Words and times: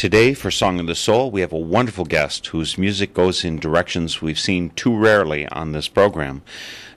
Today, 0.00 0.32
for 0.32 0.50
Song 0.50 0.80
of 0.80 0.86
the 0.86 0.94
Soul, 0.94 1.30
we 1.30 1.42
have 1.42 1.52
a 1.52 1.58
wonderful 1.58 2.06
guest 2.06 2.46
whose 2.46 2.78
music 2.78 3.12
goes 3.12 3.44
in 3.44 3.58
directions 3.58 4.22
we've 4.22 4.38
seen 4.38 4.70
too 4.70 4.96
rarely 4.96 5.46
on 5.48 5.72
this 5.72 5.88
program. 5.88 6.40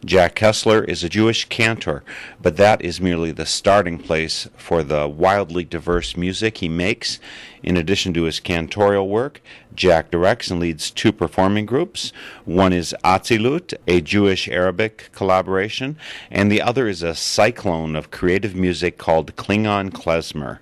Jack 0.06 0.36
Kessler 0.36 0.86
is 0.86 1.04
a 1.04 1.10
Jewish 1.10 1.44
cantor, 1.50 2.02
but 2.42 2.56
that 2.56 2.82
is 2.82 3.02
merely 3.02 3.34
the 3.34 3.46
starting 3.46 3.98
place 3.98 4.48
for 4.56 4.84
the 4.84 5.06
wildly 5.10 5.66
diverse 5.66 6.16
music 6.16 6.60
he 6.60 6.70
makes. 6.70 7.20
In 7.62 7.76
addition 7.76 8.14
to 8.14 8.24
his 8.24 8.40
cantorial 8.40 9.10
work, 9.10 9.42
Jack 9.76 10.10
directs 10.10 10.50
and 10.50 10.62
leads 10.62 10.90
two 10.90 11.12
performing 11.12 11.66
groups. 11.66 12.14
One 12.46 12.72
is 12.72 12.96
Atzilut, 13.04 13.74
a 13.86 14.00
Jewish 14.00 14.48
Arabic 14.48 15.10
collaboration, 15.12 15.98
and 16.32 16.50
the 16.50 16.62
other 16.62 16.88
is 16.88 17.04
a 17.04 17.16
cyclone 17.16 17.98
of 17.98 18.12
creative 18.12 18.56
music 18.56 18.98
called 18.98 19.36
Klingon 19.36 19.90
Klezmer. 19.90 20.60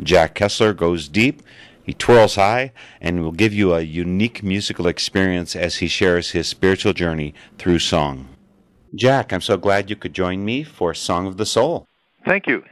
Jack 0.00 0.36
Kessler 0.36 0.72
goes 0.72 1.08
deep. 1.08 1.42
He 1.84 1.94
twirls 1.94 2.36
high 2.36 2.72
and 3.00 3.22
will 3.22 3.32
give 3.32 3.52
you 3.52 3.74
a 3.74 3.80
unique 3.80 4.42
musical 4.42 4.86
experience 4.86 5.56
as 5.56 5.76
he 5.76 5.88
shares 5.88 6.30
his 6.30 6.46
spiritual 6.46 6.92
journey 6.92 7.34
through 7.58 7.78
song. 7.78 8.28
Jack, 8.94 9.32
I'm 9.32 9.40
so 9.40 9.56
glad 9.56 9.88
you 9.88 9.96
could 9.96 10.12
join 10.12 10.44
me 10.44 10.62
for 10.62 10.94
Song 10.94 11.26
of 11.26 11.36
the 11.36 11.46
Soul. 11.46 11.86
Thank 12.26 12.46
you. 12.46 12.64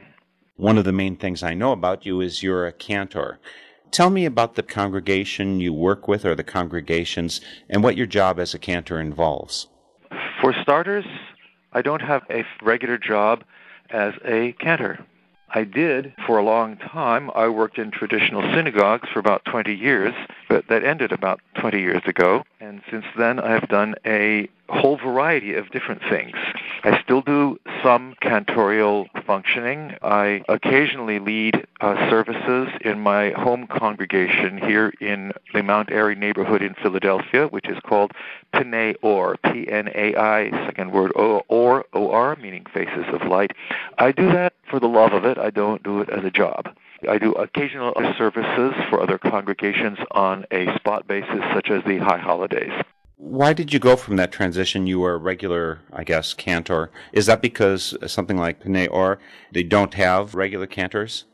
One 0.57 0.77
of 0.77 0.83
the 0.83 0.91
main 0.91 1.15
things 1.15 1.41
I 1.41 1.53
know 1.53 1.71
about 1.71 2.05
you 2.05 2.19
is 2.19 2.43
you're 2.43 2.67
a 2.67 2.73
cantor. 2.73 3.39
Tell 3.91 4.09
me 4.09 4.25
about 4.25 4.55
the 4.55 4.63
congregation 4.63 5.59
you 5.59 5.73
work 5.73 6.07
with 6.07 6.25
or 6.25 6.35
the 6.35 6.43
congregations 6.43 7.41
and 7.69 7.81
what 7.81 7.97
your 7.97 8.05
job 8.05 8.39
as 8.39 8.53
a 8.53 8.59
cantor 8.59 8.99
involves. 8.99 9.67
For 10.41 10.53
starters, 10.61 11.05
I 11.73 11.81
don't 11.81 12.01
have 12.01 12.23
a 12.29 12.45
regular 12.61 12.97
job 12.97 13.43
as 13.89 14.13
a 14.25 14.51
cantor. 14.59 15.05
I 15.51 15.63
did 15.63 16.13
for 16.25 16.37
a 16.37 16.43
long 16.43 16.77
time. 16.77 17.31
I 17.33 17.47
worked 17.47 17.77
in 17.77 17.91
traditional 17.91 18.41
synagogues 18.53 19.09
for 19.09 19.19
about 19.19 19.45
20 19.45 19.73
years, 19.73 20.13
but 20.49 20.67
that 20.67 20.83
ended 20.83 21.11
about 21.11 21.39
20 21.55 21.79
years 21.79 22.01
ago. 22.05 22.43
And 22.59 22.81
since 22.91 23.05
then, 23.17 23.39
I 23.39 23.51
have 23.51 23.69
done 23.69 23.95
a 24.05 24.49
whole 24.67 24.97
variety 24.97 25.53
of 25.53 25.69
different 25.71 26.01
things. 26.09 26.35
I 26.83 27.01
still 27.01 27.21
do 27.21 27.59
some 27.83 28.15
cantorial 28.21 29.07
functioning. 29.25 29.95
I 30.01 30.43
occasionally 30.49 31.19
lead 31.19 31.65
uh, 31.81 32.09
services 32.09 32.69
in 32.81 32.99
my 32.99 33.31
home 33.31 33.67
congregation 33.67 34.57
here 34.57 34.93
in 34.99 35.31
the 35.53 35.63
Mount 35.63 35.91
Airy 35.91 36.15
neighborhood 36.15 36.61
in 36.61 36.73
Philadelphia, 36.75 37.47
which 37.47 37.67
is 37.67 37.77
called 37.85 38.11
P'nai 38.53 38.95
Or, 39.01 39.37
P-N-A-I, 39.37 40.49
second 40.65 40.91
word 40.91 41.11
O- 41.15 41.43
Or, 41.47 41.85
O-R, 41.93 42.35
meaning 42.35 42.65
faces 42.73 43.05
of 43.11 43.27
light. 43.27 43.51
I 43.97 44.11
do 44.11 44.31
that 44.31 44.53
for 44.69 44.79
the 44.79 44.87
love 44.87 45.13
of 45.13 45.25
it. 45.25 45.37
I 45.37 45.49
don't 45.49 45.83
do 45.83 46.01
it 46.01 46.09
as 46.09 46.23
a 46.23 46.31
job. 46.31 46.69
I 47.07 47.17
do 47.17 47.33
occasional 47.33 47.93
services 48.17 48.73
for 48.89 49.01
other 49.01 49.17
congregations 49.17 49.97
on 50.11 50.45
a 50.51 50.75
spot 50.75 51.07
basis, 51.07 51.41
such 51.53 51.69
as 51.69 51.83
the 51.85 51.97
high 51.99 52.17
holidays. 52.17 52.71
Why 53.15 53.53
did 53.53 53.73
you 53.73 53.79
go 53.79 53.95
from 53.95 54.15
that 54.15 54.31
transition? 54.31 54.87
You 54.87 54.99
were 54.99 55.13
a 55.13 55.17
regular, 55.17 55.79
I 55.91 56.03
guess, 56.03 56.33
cantor. 56.33 56.89
Is 57.11 57.25
that 57.25 57.41
because 57.41 57.95
something 58.07 58.37
like 58.37 58.63
P'nai 58.63 58.87
Or, 58.89 59.19
they 59.51 59.63
don't 59.63 59.93
have 59.93 60.35
regular 60.35 60.67
cantors? 60.67 61.25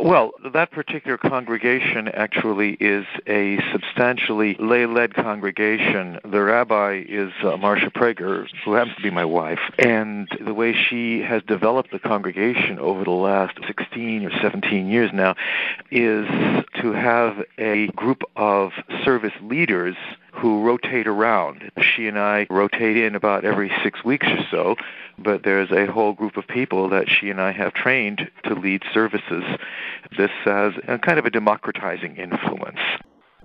Well, 0.00 0.32
that 0.52 0.70
particular 0.70 1.16
congregation 1.16 2.08
actually 2.08 2.76
is 2.78 3.06
a 3.26 3.58
substantially 3.72 4.54
lay 4.58 4.86
led 4.86 5.14
congregation. 5.14 6.20
The 6.24 6.42
rabbi 6.42 7.04
is 7.08 7.32
uh, 7.42 7.56
Marcia 7.56 7.90
Prager, 7.90 8.46
who 8.64 8.74
happens 8.74 8.96
to 8.96 9.02
be 9.02 9.10
my 9.10 9.24
wife. 9.24 9.60
And 9.78 10.28
the 10.40 10.52
way 10.52 10.74
she 10.74 11.20
has 11.22 11.42
developed 11.44 11.90
the 11.90 11.98
congregation 11.98 12.78
over 12.78 13.02
the 13.02 13.10
last 13.10 13.58
16 13.66 14.26
or 14.26 14.30
17 14.42 14.88
years 14.88 15.10
now 15.12 15.34
is 15.90 16.28
to 16.80 16.92
have 16.92 17.44
a 17.56 17.86
group 17.88 18.22
of 18.36 18.72
service 19.04 19.32
leaders 19.42 19.96
who 20.32 20.62
rotate 20.62 21.06
around. 21.06 21.70
She 21.80 22.06
and 22.06 22.18
I 22.18 22.46
rotate 22.50 22.96
in 22.96 23.14
about 23.14 23.44
every 23.44 23.72
six 23.82 24.04
weeks 24.04 24.26
or 24.26 24.44
so, 24.50 24.76
but 25.18 25.42
there's 25.42 25.70
a 25.70 25.86
whole 25.86 26.12
group 26.12 26.36
of 26.36 26.46
people 26.46 26.88
that 26.90 27.08
she 27.08 27.30
and 27.30 27.40
I 27.40 27.52
have 27.52 27.74
trained 27.74 28.30
to 28.44 28.54
lead 28.54 28.82
services. 28.92 29.44
This 30.16 30.30
has 30.44 30.74
a 30.86 30.98
kind 30.98 31.18
of 31.18 31.26
a 31.26 31.30
democratizing 31.30 32.16
influence. 32.16 32.80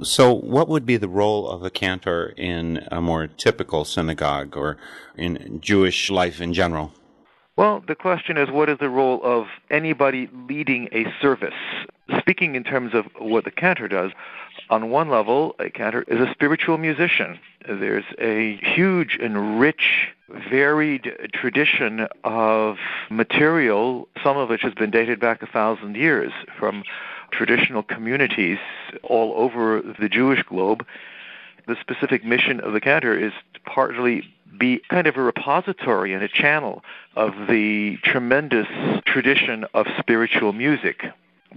So, 0.02 0.34
what 0.34 0.68
would 0.70 0.86
be 0.86 0.98
the 0.98 1.08
role 1.08 1.48
of 1.48 1.64
a 1.64 1.70
cantor 1.70 2.34
in 2.36 2.86
a 2.92 3.00
more 3.00 3.28
typical 3.28 3.86
synagogue 3.86 4.58
or 4.58 4.78
in 5.16 5.60
Jewish 5.62 6.10
life 6.10 6.42
in 6.42 6.54
general? 6.54 6.92
Well, 7.56 7.84
the 7.88 7.94
question 7.96 8.38
is 8.38 8.50
what 8.50 8.70
is 8.70 8.80
the 8.80 8.90
role 8.90 9.22
of 9.24 9.46
anybody 9.70 10.28
leading 10.50 10.90
a 10.92 11.06
service? 11.22 11.54
Speaking 12.18 12.56
in 12.56 12.64
terms 12.64 12.96
of 12.96 13.06
what 13.20 13.44
the 13.44 13.52
cantor 13.52 13.88
does, 13.88 14.12
on 14.70 14.90
one 14.90 15.10
level, 15.10 15.56
a 15.60 15.70
cantor 15.70 16.04
is 16.08 16.20
a 16.20 16.32
spiritual 16.32 16.78
musician. 16.78 17.40
There's 17.68 18.06
a 18.20 18.58
huge 18.58 19.18
and 19.22 19.60
rich, 19.60 20.10
varied 20.50 21.32
tradition 21.34 22.08
of 22.24 22.78
material, 23.10 24.08
some 24.24 24.38
of 24.38 24.50
which 24.50 24.62
has 24.62 24.74
been 24.74 24.92
dated 24.92 25.20
back 25.20 25.42
a 25.42 25.48
thousand 25.48 25.96
years 25.96 26.32
from 26.58 26.84
traditional 27.32 27.84
communities 27.84 28.60
all 29.04 29.34
over 29.36 29.82
the 30.00 30.10
Jewish 30.10 30.44
globe 30.44 30.86
the 31.68 31.76
specific 31.80 32.26
mission 32.26 32.60
of 32.60 32.74
the 32.74 32.82
cantor 32.82 33.18
is 33.18 33.34
to 33.54 33.60
partly 33.62 34.24
be 34.58 34.82
kind 34.90 35.08
of 35.08 35.18
a 35.18 35.22
repository 35.22 36.14
and 36.14 36.24
a 36.24 36.28
channel 36.28 36.84
of 37.16 37.34
the 37.50 37.98
tremendous 38.04 38.68
tradition 39.06 39.66
of 39.74 39.88
spiritual 39.98 40.54
music. 40.54 41.06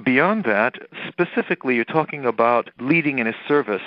Beyond 0.04 0.44
that, 0.44 0.74
specifically, 1.08 1.76
you're 1.76 1.84
talking 1.84 2.24
about 2.24 2.70
leading 2.78 3.18
in 3.18 3.26
a 3.26 3.34
service 3.48 3.82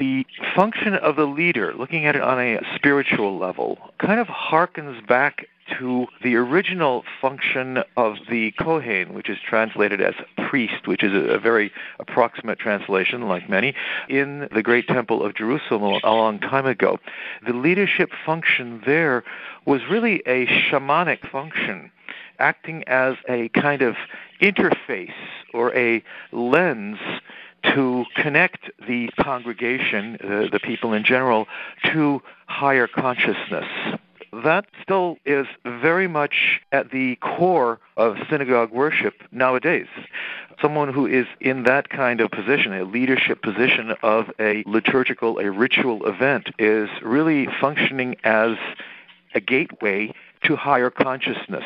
the 0.00 0.26
function 0.54 0.94
of 0.94 1.16
the 1.16 1.26
leader, 1.26 1.74
looking 1.74 2.06
at 2.06 2.16
it 2.16 2.22
on 2.22 2.40
a 2.40 2.60
spiritual 2.74 3.38
level, 3.38 3.78
kind 3.98 4.18
of 4.18 4.26
harkens 4.26 5.06
back 5.06 5.46
to 5.78 6.06
the 6.22 6.36
original 6.36 7.04
function 7.20 7.82
of 7.96 8.16
the 8.28 8.52
Kohen, 8.52 9.14
which 9.14 9.30
is 9.30 9.38
translated 9.38 10.00
as 10.00 10.14
priest, 10.48 10.86
which 10.86 11.02
is 11.02 11.12
a, 11.12 11.38
very 11.38 11.72
approximate 11.98 12.58
translation, 12.58 13.28
like 13.28 13.48
many, 13.48 13.74
in 14.08 14.48
the 14.52 14.62
great 14.62 14.86
temple 14.88 15.22
of 15.22 15.34
Jerusalem 15.34 16.00
a 16.02 16.12
long 16.12 16.38
time 16.38 16.66
ago. 16.66 16.98
The 17.46 17.54
leadership 17.54 18.10
function 18.26 18.82
there 18.84 19.24
was 19.64 19.82
really 19.88 20.22
a 20.26 20.46
shamanic 20.46 21.30
function, 21.30 21.90
acting 22.38 22.84
as 22.86 23.16
a 23.28 23.48
kind 23.50 23.80
of 23.80 23.96
interface 24.42 25.12
or 25.54 25.74
a 25.74 26.02
lens 26.32 26.98
to 27.62 28.04
connect 28.16 28.70
the 28.86 29.08
congregation, 29.20 30.18
uh, 30.22 30.48
the 30.52 30.60
people 30.60 30.92
in 30.92 31.04
general, 31.04 31.46
to 31.84 32.22
higher 32.46 32.86
consciousness. 32.86 33.66
That 34.42 34.66
still 34.82 35.16
is 35.24 35.46
very 35.64 36.08
much 36.08 36.60
at 36.72 36.90
the 36.90 37.16
core 37.16 37.78
of 37.96 38.16
synagogue 38.28 38.72
worship 38.72 39.14
nowadays. 39.30 39.86
Someone 40.60 40.92
who 40.92 41.06
is 41.06 41.26
in 41.40 41.62
that 41.64 41.88
kind 41.88 42.20
of 42.20 42.30
position, 42.30 42.72
a 42.72 42.84
leadership 42.84 43.42
position 43.42 43.94
of 44.02 44.30
a 44.38 44.64
liturgical, 44.66 45.38
a 45.38 45.50
ritual 45.50 46.06
event, 46.06 46.50
is 46.58 46.88
really 47.02 47.48
functioning 47.60 48.16
as 48.24 48.56
a 49.34 49.40
gateway 49.40 50.12
to 50.42 50.56
higher 50.56 50.90
consciousness 50.90 51.64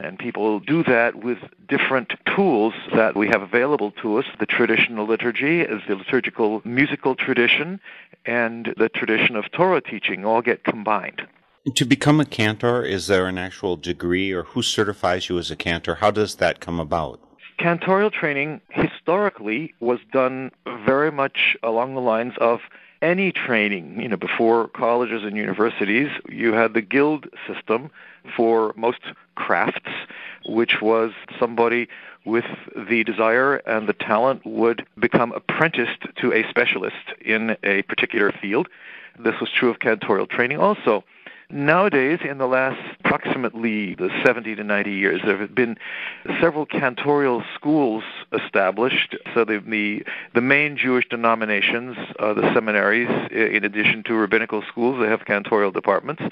and 0.00 0.18
people 0.18 0.60
do 0.60 0.82
that 0.84 1.16
with 1.16 1.38
different 1.68 2.14
tools 2.34 2.74
that 2.94 3.16
we 3.16 3.28
have 3.28 3.42
available 3.42 3.90
to 4.02 4.18
us. 4.18 4.24
The 4.38 4.46
traditional 4.46 5.06
liturgy 5.06 5.60
the 5.60 5.96
liturgical 5.96 6.62
musical 6.64 7.14
tradition, 7.14 7.80
and 8.24 8.74
the 8.76 8.88
tradition 8.88 9.36
of 9.36 9.50
Torah 9.50 9.80
teaching 9.80 10.24
all 10.24 10.42
get 10.42 10.64
combined. 10.64 11.26
To 11.74 11.84
become 11.84 12.20
a 12.20 12.24
cantor, 12.24 12.82
is 12.82 13.06
there 13.06 13.26
an 13.26 13.38
actual 13.38 13.76
degree, 13.76 14.32
or 14.32 14.44
who 14.44 14.62
certifies 14.62 15.28
you 15.28 15.38
as 15.38 15.50
a 15.50 15.56
cantor? 15.56 15.96
How 15.96 16.10
does 16.10 16.36
that 16.36 16.60
come 16.60 16.80
about? 16.80 17.20
Cantorial 17.58 18.10
training 18.10 18.62
historically 18.70 19.74
was 19.80 20.00
done 20.12 20.50
very 20.86 21.12
much 21.12 21.56
along 21.62 21.94
the 21.94 22.00
lines 22.00 22.32
of 22.40 22.60
any 23.02 23.32
training. 23.32 24.00
You 24.00 24.08
know, 24.08 24.16
before 24.16 24.68
colleges 24.68 25.22
and 25.24 25.36
universities, 25.36 26.10
you 26.28 26.52
had 26.52 26.74
the 26.74 26.82
guild 26.82 27.26
system 27.46 27.90
for 28.36 28.72
most 28.76 29.00
crafts, 29.34 29.90
which 30.46 30.80
was 30.80 31.12
somebody 31.38 31.88
with 32.24 32.44
the 32.76 33.02
desire 33.04 33.56
and 33.66 33.88
the 33.88 33.94
talent 33.94 34.44
would 34.44 34.86
become 34.98 35.32
apprenticed 35.32 36.06
to 36.16 36.32
a 36.32 36.48
specialist 36.48 37.14
in 37.20 37.56
a 37.62 37.82
particular 37.82 38.30
field. 38.30 38.68
This 39.18 39.40
was 39.40 39.50
true 39.50 39.70
of 39.70 39.78
cantorial 39.78 40.28
training 40.28 40.58
also. 40.58 41.04
Nowadays, 41.52 42.20
in 42.22 42.38
the 42.38 42.46
last 42.46 42.80
approximately 43.00 43.96
the 43.96 44.08
70 44.24 44.54
to 44.54 44.64
90 44.64 44.92
years, 44.92 45.20
there 45.24 45.36
have 45.36 45.54
been 45.54 45.76
several 46.40 46.64
cantorial 46.64 47.42
schools 47.54 48.04
established. 48.32 49.16
So 49.34 49.44
the 49.44 50.04
the, 50.34 50.40
main 50.40 50.76
Jewish 50.76 51.08
denominations, 51.08 51.96
uh, 52.18 52.34
the 52.34 52.52
seminaries, 52.54 53.08
in 53.32 53.64
addition 53.64 54.04
to 54.04 54.14
rabbinical 54.14 54.62
schools, 54.62 55.00
they 55.00 55.08
have 55.08 55.24
cantorial 55.24 55.72
departments. 55.72 56.22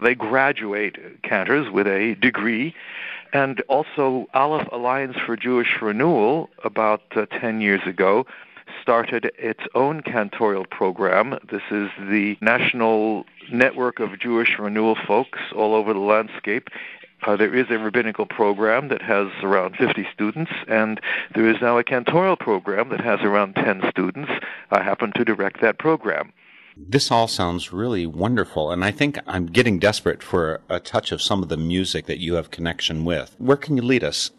They 0.00 0.14
graduate 0.14 1.22
cantors 1.22 1.68
with 1.70 1.88
a 1.88 2.14
degree. 2.20 2.74
And 3.32 3.62
also, 3.62 4.28
Aleph 4.34 4.68
Alliance 4.70 5.16
for 5.24 5.36
Jewish 5.36 5.80
Renewal, 5.80 6.50
about 6.64 7.02
uh, 7.16 7.26
10 7.26 7.60
years 7.60 7.80
ago, 7.86 8.26
started 8.80 9.30
its 9.38 9.60
own 9.74 10.02
cantorial 10.02 10.68
program. 10.68 11.38
This 11.50 11.62
is 11.70 11.90
the 11.98 12.36
national 12.40 13.24
network 13.52 14.00
of 14.00 14.18
Jewish 14.18 14.58
renewal 14.58 14.96
folks 15.06 15.38
all 15.54 15.74
over 15.74 15.92
the 15.92 15.98
landscape. 15.98 16.68
Uh, 17.24 17.36
there 17.36 17.54
is 17.54 17.66
a 17.70 17.78
rabbinical 17.78 18.26
program 18.26 18.88
that 18.88 19.00
has 19.00 19.28
around 19.42 19.76
50 19.76 20.06
students, 20.12 20.50
and 20.66 21.00
there 21.34 21.48
is 21.48 21.56
now 21.60 21.78
a 21.78 21.84
cantorial 21.84 22.38
program 22.38 22.88
that 22.88 23.00
has 23.00 23.20
around 23.20 23.54
10 23.54 23.82
students. 23.90 24.30
I 24.70 24.82
happen 24.82 25.12
to 25.12 25.24
direct 25.24 25.60
that 25.60 25.78
program. 25.78 26.32
This 26.76 27.10
all 27.10 27.28
sounds 27.28 27.72
really 27.72 28.06
wonderful, 28.06 28.72
and 28.72 28.84
I 28.84 28.90
think 28.90 29.18
I'm 29.26 29.46
getting 29.46 29.78
desperate 29.78 30.22
for 30.22 30.62
a 30.68 30.80
touch 30.80 31.12
of 31.12 31.22
some 31.22 31.42
of 31.42 31.48
the 31.48 31.56
music 31.56 32.06
that 32.06 32.18
you 32.18 32.34
have 32.34 32.50
connection 32.50 33.04
with. 33.04 33.36
Where 33.38 33.58
can 33.58 33.76
you 33.76 33.82
lead 33.82 34.02
us? 34.02 34.30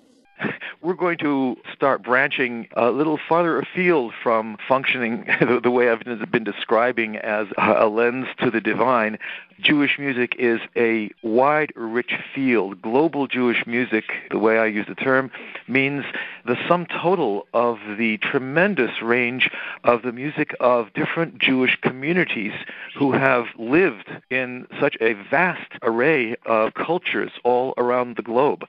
we're 0.83 0.93
going 0.93 1.17
to 1.17 1.55
start 1.73 2.03
branching 2.03 2.67
a 2.73 2.91
little 2.91 3.17
farther 3.29 3.57
afield 3.57 4.13
from 4.21 4.57
functioning 4.67 5.25
the 5.63 5.71
way 5.71 5.89
I've 5.89 6.03
been 6.29 6.43
describing 6.43 7.15
as 7.15 7.47
a 7.57 7.87
lens 7.87 8.27
to 8.39 8.51
the 8.51 8.59
divine. 8.59 9.17
Jewish 9.61 9.97
music 9.97 10.35
is 10.37 10.59
a 10.75 11.09
wide, 11.21 11.71
rich 11.77 12.13
field. 12.35 12.81
Global 12.81 13.27
Jewish 13.27 13.65
music, 13.65 14.03
the 14.29 14.39
way 14.39 14.57
I 14.57 14.65
use 14.65 14.85
the 14.87 14.95
term, 14.95 15.31
means 15.69 16.03
the 16.45 16.57
sum 16.67 16.85
total 16.85 17.47
of 17.53 17.77
the 17.97 18.17
tremendous 18.17 19.01
range 19.01 19.49
of 19.85 20.01
the 20.01 20.11
music 20.11 20.53
of 20.59 20.91
different 20.93 21.39
Jewish 21.39 21.77
communities 21.81 22.53
who 22.97 23.13
have 23.13 23.45
lived 23.57 24.09
in 24.29 24.67
such 24.81 24.97
a 24.99 25.13
vast 25.13 25.71
array 25.81 26.35
of 26.45 26.73
cultures 26.73 27.31
all 27.45 27.73
around 27.77 28.17
the 28.17 28.21
globe. 28.21 28.65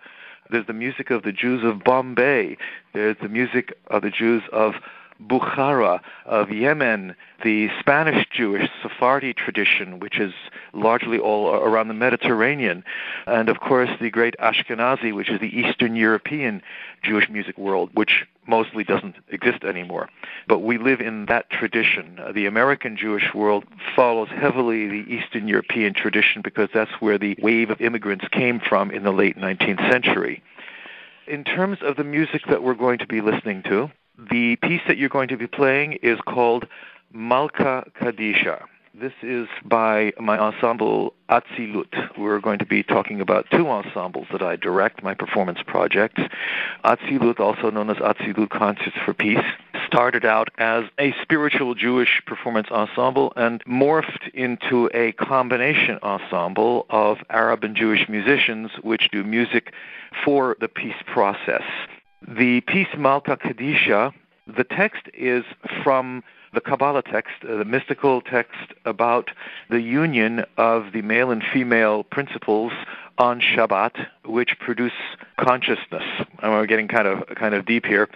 There's 0.54 0.68
the 0.68 0.72
music 0.72 1.10
of 1.10 1.24
the 1.24 1.32
Jews 1.32 1.64
of 1.64 1.82
Bombay. 1.82 2.56
There's 2.92 3.16
the 3.20 3.28
music 3.28 3.76
of 3.88 4.02
the 4.02 4.10
Jews 4.10 4.44
of 4.52 4.74
Bukhara, 5.22 6.00
of 6.26 6.50
Yemen, 6.50 7.14
the 7.42 7.70
Spanish 7.78 8.26
Jewish 8.30 8.68
Sephardi 8.82 9.32
tradition, 9.32 10.00
which 10.00 10.18
is 10.18 10.32
largely 10.72 11.18
all 11.18 11.54
around 11.54 11.88
the 11.88 11.94
Mediterranean, 11.94 12.84
and 13.26 13.48
of 13.48 13.60
course 13.60 13.90
the 14.00 14.10
great 14.10 14.34
Ashkenazi, 14.40 15.14
which 15.14 15.28
is 15.28 15.40
the 15.40 15.56
Eastern 15.56 15.94
European 15.94 16.62
Jewish 17.02 17.28
music 17.28 17.56
world, 17.58 17.90
which 17.94 18.26
mostly 18.46 18.84
doesn't 18.84 19.16
exist 19.28 19.64
anymore. 19.64 20.08
But 20.48 20.60
we 20.60 20.78
live 20.78 21.00
in 21.00 21.26
that 21.26 21.48
tradition. 21.50 22.18
Uh, 22.18 22.32
the 22.32 22.46
American 22.46 22.96
Jewish 22.96 23.32
world 23.34 23.64
follows 23.94 24.28
heavily 24.28 24.88
the 24.88 25.14
Eastern 25.14 25.48
European 25.48 25.94
tradition 25.94 26.42
because 26.42 26.68
that's 26.74 27.00
where 27.00 27.18
the 27.18 27.36
wave 27.40 27.70
of 27.70 27.80
immigrants 27.80 28.26
came 28.28 28.60
from 28.60 28.90
in 28.90 29.04
the 29.04 29.12
late 29.12 29.36
19th 29.36 29.90
century. 29.90 30.42
In 31.26 31.44
terms 31.44 31.78
of 31.80 31.96
the 31.96 32.04
music 32.04 32.42
that 32.48 32.62
we're 32.62 32.74
going 32.74 32.98
to 32.98 33.06
be 33.06 33.22
listening 33.22 33.62
to, 33.62 33.90
the 34.18 34.56
piece 34.56 34.82
that 34.86 34.96
you're 34.96 35.08
going 35.08 35.28
to 35.28 35.36
be 35.36 35.46
playing 35.46 35.94
is 36.02 36.18
called 36.26 36.66
Malka 37.12 37.90
Kadisha. 38.00 38.64
This 38.96 39.12
is 39.22 39.48
by 39.64 40.12
my 40.20 40.38
ensemble 40.38 41.14
Atzilut. 41.28 42.16
We're 42.16 42.38
going 42.38 42.60
to 42.60 42.64
be 42.64 42.84
talking 42.84 43.20
about 43.20 43.44
two 43.50 43.68
ensembles 43.68 44.28
that 44.30 44.40
I 44.40 44.54
direct, 44.54 45.02
my 45.02 45.14
performance 45.14 45.58
projects. 45.66 46.22
Atzilut, 46.84 47.40
also 47.40 47.70
known 47.70 47.90
as 47.90 47.96
Atzilut 47.96 48.50
Concerts 48.50 48.96
for 49.04 49.12
Peace, 49.12 49.44
started 49.84 50.24
out 50.24 50.50
as 50.58 50.84
a 51.00 51.12
spiritual 51.22 51.74
Jewish 51.74 52.22
performance 52.24 52.68
ensemble 52.70 53.32
and 53.34 53.64
morphed 53.64 54.28
into 54.32 54.88
a 54.94 55.10
combination 55.12 55.98
ensemble 56.04 56.86
of 56.88 57.18
Arab 57.30 57.64
and 57.64 57.74
Jewish 57.74 58.08
musicians 58.08 58.70
which 58.82 59.08
do 59.10 59.24
music 59.24 59.72
for 60.24 60.56
the 60.60 60.68
peace 60.68 61.02
process. 61.04 61.64
The 62.26 62.62
piece 62.62 62.88
Malka 62.96 63.36
Kadisha, 63.36 64.12
the 64.46 64.64
text 64.64 65.08
is 65.12 65.44
from 65.82 66.22
the 66.54 66.60
Kabbalah 66.60 67.02
text, 67.02 67.32
uh, 67.46 67.56
the 67.56 67.64
mystical 67.64 68.20
text 68.22 68.72
about 68.84 69.30
the 69.68 69.80
union 69.80 70.44
of 70.56 70.92
the 70.92 71.02
male 71.02 71.30
and 71.30 71.42
female 71.52 72.04
principles 72.04 72.72
on 73.18 73.40
Shabbat, 73.40 74.06
which 74.24 74.58
produce 74.58 74.92
consciousness. 75.38 76.04
And 76.42 76.52
we're 76.52 76.66
getting 76.66 76.88
kind 76.88 77.06
of 77.06 77.26
kind 77.36 77.54
of 77.54 77.66
deep 77.66 77.84
here. 77.84 78.08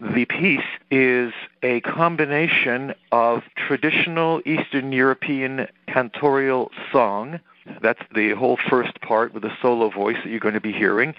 The 0.00 0.26
piece 0.26 0.60
is 0.90 1.32
a 1.62 1.80
combination 1.80 2.94
of 3.12 3.42
traditional 3.56 4.42
Eastern 4.44 4.92
European 4.92 5.66
cantorial 5.88 6.70
song 6.92 7.40
that's 7.82 8.02
the 8.14 8.34
whole 8.34 8.58
first 8.68 9.00
part 9.00 9.34
with 9.34 9.42
the 9.42 9.52
solo 9.60 9.90
voice 9.90 10.16
that 10.22 10.30
you're 10.30 10.40
going 10.40 10.54
to 10.54 10.60
be 10.60 10.72
hearing. 10.72 11.14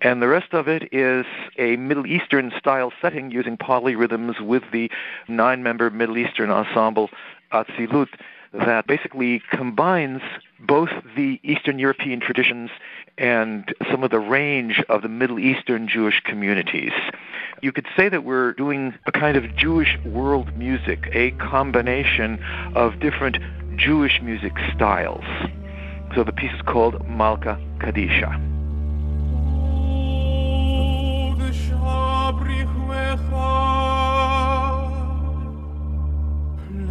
And 0.00 0.22
the 0.22 0.28
rest 0.28 0.52
of 0.52 0.68
it 0.68 0.92
is 0.92 1.26
a 1.58 1.76
Middle 1.76 2.06
Eastern 2.06 2.52
style 2.58 2.92
setting 3.00 3.30
using 3.30 3.56
polyrhythms 3.56 4.40
with 4.40 4.62
the 4.72 4.90
nine 5.28 5.62
member 5.62 5.90
Middle 5.90 6.18
Eastern 6.18 6.50
ensemble 6.50 7.10
Atzilut 7.52 8.08
that 8.52 8.86
basically 8.86 9.42
combines 9.50 10.20
both 10.60 10.90
the 11.16 11.40
Eastern 11.42 11.78
European 11.78 12.20
traditions 12.20 12.70
and 13.18 13.74
some 13.90 14.04
of 14.04 14.10
the 14.10 14.18
range 14.18 14.82
of 14.88 15.02
the 15.02 15.08
Middle 15.08 15.38
Eastern 15.38 15.88
Jewish 15.88 16.20
communities. 16.24 16.92
You 17.62 17.72
could 17.72 17.86
say 17.96 18.08
that 18.08 18.24
we're 18.24 18.52
doing 18.52 18.94
a 19.06 19.12
kind 19.12 19.36
of 19.36 19.54
Jewish 19.56 19.96
world 20.04 20.56
music, 20.56 21.08
a 21.12 21.30
combination 21.32 22.42
of 22.74 23.00
different 23.00 23.38
Jewish 23.76 24.20
music 24.20 24.52
styles. 24.74 25.24
So 26.14 26.22
the 26.24 26.32
piece 26.32 26.52
is 26.52 26.60
called 26.62 27.08
Malka 27.08 27.58
Kadisha. 27.78 28.38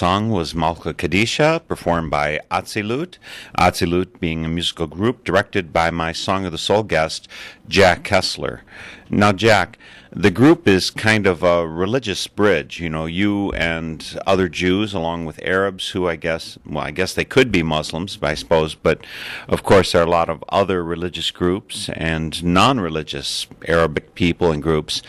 song 0.00 0.30
was 0.30 0.54
Malka 0.54 0.94
Kadisha, 0.94 1.60
performed 1.68 2.10
by 2.10 2.40
Atzilut. 2.50 3.18
Atzilut 3.58 4.18
being 4.18 4.46
a 4.46 4.48
musical 4.48 4.86
group 4.86 5.24
directed 5.24 5.74
by 5.74 5.90
my 5.90 6.10
Song 6.10 6.46
of 6.46 6.52
the 6.52 6.56
Soul 6.56 6.84
guest, 6.84 7.28
Jack 7.68 8.02
Kessler. 8.02 8.62
Now, 9.10 9.32
Jack, 9.32 9.78
the 10.12 10.30
group 10.30 10.66
is 10.66 10.90
kind 10.90 11.26
of 11.26 11.44
a 11.44 11.66
religious 11.66 12.26
bridge. 12.26 12.80
You 12.80 12.90
know, 12.90 13.06
you 13.06 13.52
and 13.52 14.18
other 14.26 14.48
Jews, 14.48 14.92
along 14.92 15.24
with 15.24 15.40
Arabs, 15.42 15.90
who 15.90 16.08
I 16.08 16.16
guess, 16.16 16.58
well, 16.66 16.84
I 16.84 16.90
guess 16.90 17.14
they 17.14 17.24
could 17.24 17.52
be 17.52 17.62
Muslims, 17.62 18.18
I 18.20 18.34
suppose, 18.34 18.74
but 18.74 19.06
of 19.48 19.62
course, 19.62 19.92
there 19.92 20.02
are 20.02 20.06
a 20.06 20.10
lot 20.10 20.28
of 20.28 20.44
other 20.48 20.82
religious 20.82 21.30
groups 21.30 21.88
and 21.90 22.42
non 22.42 22.80
religious 22.80 23.46
Arabic 23.66 24.14
people 24.14 24.50
and 24.50 24.62
groups. 24.62 25.02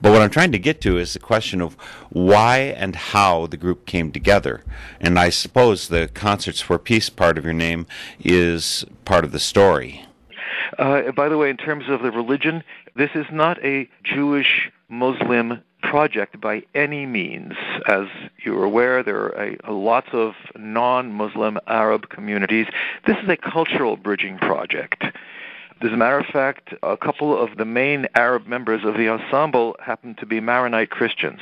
But 0.00 0.12
what 0.12 0.22
I'm 0.22 0.30
trying 0.30 0.52
to 0.52 0.58
get 0.58 0.80
to 0.82 0.98
is 0.98 1.14
the 1.14 1.18
question 1.18 1.60
of 1.60 1.74
why 2.10 2.58
and 2.58 2.94
how 2.94 3.46
the 3.46 3.56
group 3.56 3.86
came 3.86 4.12
together. 4.12 4.62
And 5.00 5.18
I 5.18 5.30
suppose 5.30 5.88
the 5.88 6.08
Concerts 6.08 6.60
for 6.60 6.78
Peace 6.78 7.10
part 7.10 7.38
of 7.38 7.44
your 7.44 7.54
name 7.54 7.86
is 8.20 8.84
part 9.04 9.24
of 9.24 9.32
the 9.32 9.40
story. 9.40 10.06
Uh, 10.78 11.10
by 11.12 11.28
the 11.28 11.38
way, 11.38 11.50
in 11.50 11.56
terms 11.56 11.88
of 11.88 12.02
the 12.02 12.10
religion, 12.10 12.62
this 12.96 13.10
is 13.14 13.26
not 13.32 13.62
a 13.64 13.88
Jewish 14.02 14.70
Muslim 14.88 15.60
project 15.82 16.40
by 16.40 16.62
any 16.74 17.06
means. 17.06 17.52
As 17.88 18.06
you're 18.44 18.64
aware, 18.64 19.02
there 19.02 19.16
are 19.16 19.56
a, 19.64 19.72
lots 19.72 20.08
of 20.12 20.34
non 20.56 21.12
Muslim 21.12 21.58
Arab 21.66 22.08
communities. 22.08 22.66
This 23.06 23.16
is 23.22 23.28
a 23.28 23.36
cultural 23.36 23.96
bridging 23.96 24.38
project. 24.38 25.04
As 25.82 25.92
a 25.92 25.96
matter 25.96 26.18
of 26.18 26.26
fact, 26.26 26.72
a 26.82 26.96
couple 26.96 27.36
of 27.36 27.56
the 27.58 27.64
main 27.64 28.06
Arab 28.14 28.46
members 28.46 28.84
of 28.84 28.94
the 28.94 29.08
ensemble 29.08 29.76
happen 29.80 30.14
to 30.16 30.26
be 30.26 30.40
Maronite 30.40 30.90
Christians. 30.90 31.40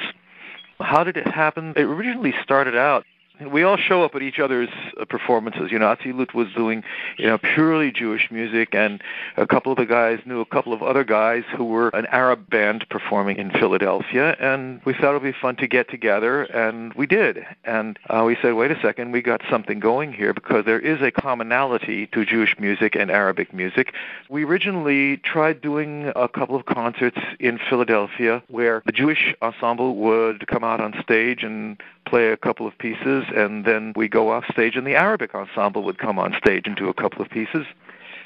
How 0.80 1.04
did 1.04 1.16
it 1.16 1.28
happen? 1.28 1.74
It 1.76 1.82
originally 1.82 2.34
started 2.42 2.76
out 2.76 3.04
we 3.50 3.62
all 3.64 3.76
show 3.76 4.04
up 4.04 4.14
at 4.14 4.22
each 4.22 4.38
other's 4.38 4.68
uh, 5.00 5.04
performances. 5.04 5.72
You 5.72 5.78
know, 5.78 5.86
Atzi 5.86 6.12
Atzilut 6.12 6.34
was 6.34 6.48
doing, 6.54 6.84
you 7.18 7.26
know, 7.26 7.38
purely 7.38 7.90
Jewish 7.90 8.30
music, 8.30 8.74
and 8.74 9.02
a 9.36 9.46
couple 9.46 9.72
of 9.72 9.78
the 9.78 9.86
guys 9.86 10.20
knew 10.24 10.40
a 10.40 10.46
couple 10.46 10.72
of 10.72 10.82
other 10.82 11.04
guys 11.04 11.44
who 11.56 11.64
were 11.64 11.88
an 11.90 12.06
Arab 12.06 12.48
band 12.50 12.86
performing 12.90 13.36
in 13.36 13.50
Philadelphia, 13.50 14.36
and 14.40 14.80
we 14.84 14.92
thought 14.92 15.10
it 15.10 15.22
would 15.22 15.22
be 15.22 15.38
fun 15.38 15.56
to 15.56 15.66
get 15.66 15.88
together, 15.88 16.42
and 16.44 16.92
we 16.94 17.06
did. 17.06 17.44
And 17.64 17.98
uh, 18.08 18.24
we 18.26 18.36
said, 18.40 18.54
wait 18.54 18.70
a 18.70 18.80
second, 18.80 19.12
we 19.12 19.22
got 19.22 19.42
something 19.50 19.80
going 19.80 20.12
here 20.12 20.34
because 20.34 20.64
there 20.64 20.80
is 20.80 21.00
a 21.02 21.10
commonality 21.10 22.06
to 22.08 22.24
Jewish 22.24 22.58
music 22.58 22.94
and 22.94 23.10
Arabic 23.10 23.52
music. 23.52 23.94
We 24.28 24.44
originally 24.44 25.18
tried 25.18 25.60
doing 25.60 26.12
a 26.14 26.28
couple 26.28 26.56
of 26.56 26.66
concerts 26.66 27.18
in 27.40 27.58
Philadelphia 27.58 28.42
where 28.48 28.82
the 28.86 28.92
Jewish 28.92 29.34
ensemble 29.42 29.96
would 29.96 30.46
come 30.46 30.64
out 30.64 30.80
on 30.80 30.94
stage 31.02 31.42
and 31.42 31.80
play 32.04 32.28
a 32.28 32.36
couple 32.36 32.66
of 32.66 32.76
pieces, 32.78 33.24
and 33.32 33.64
then 33.64 33.92
we 33.96 34.08
go 34.08 34.30
off 34.30 34.44
stage, 34.50 34.76
and 34.76 34.86
the 34.86 34.94
Arabic 34.94 35.34
ensemble 35.34 35.82
would 35.82 35.98
come 35.98 36.18
on 36.18 36.34
stage 36.38 36.66
and 36.66 36.76
do 36.76 36.88
a 36.88 36.94
couple 36.94 37.22
of 37.22 37.28
pieces. 37.30 37.66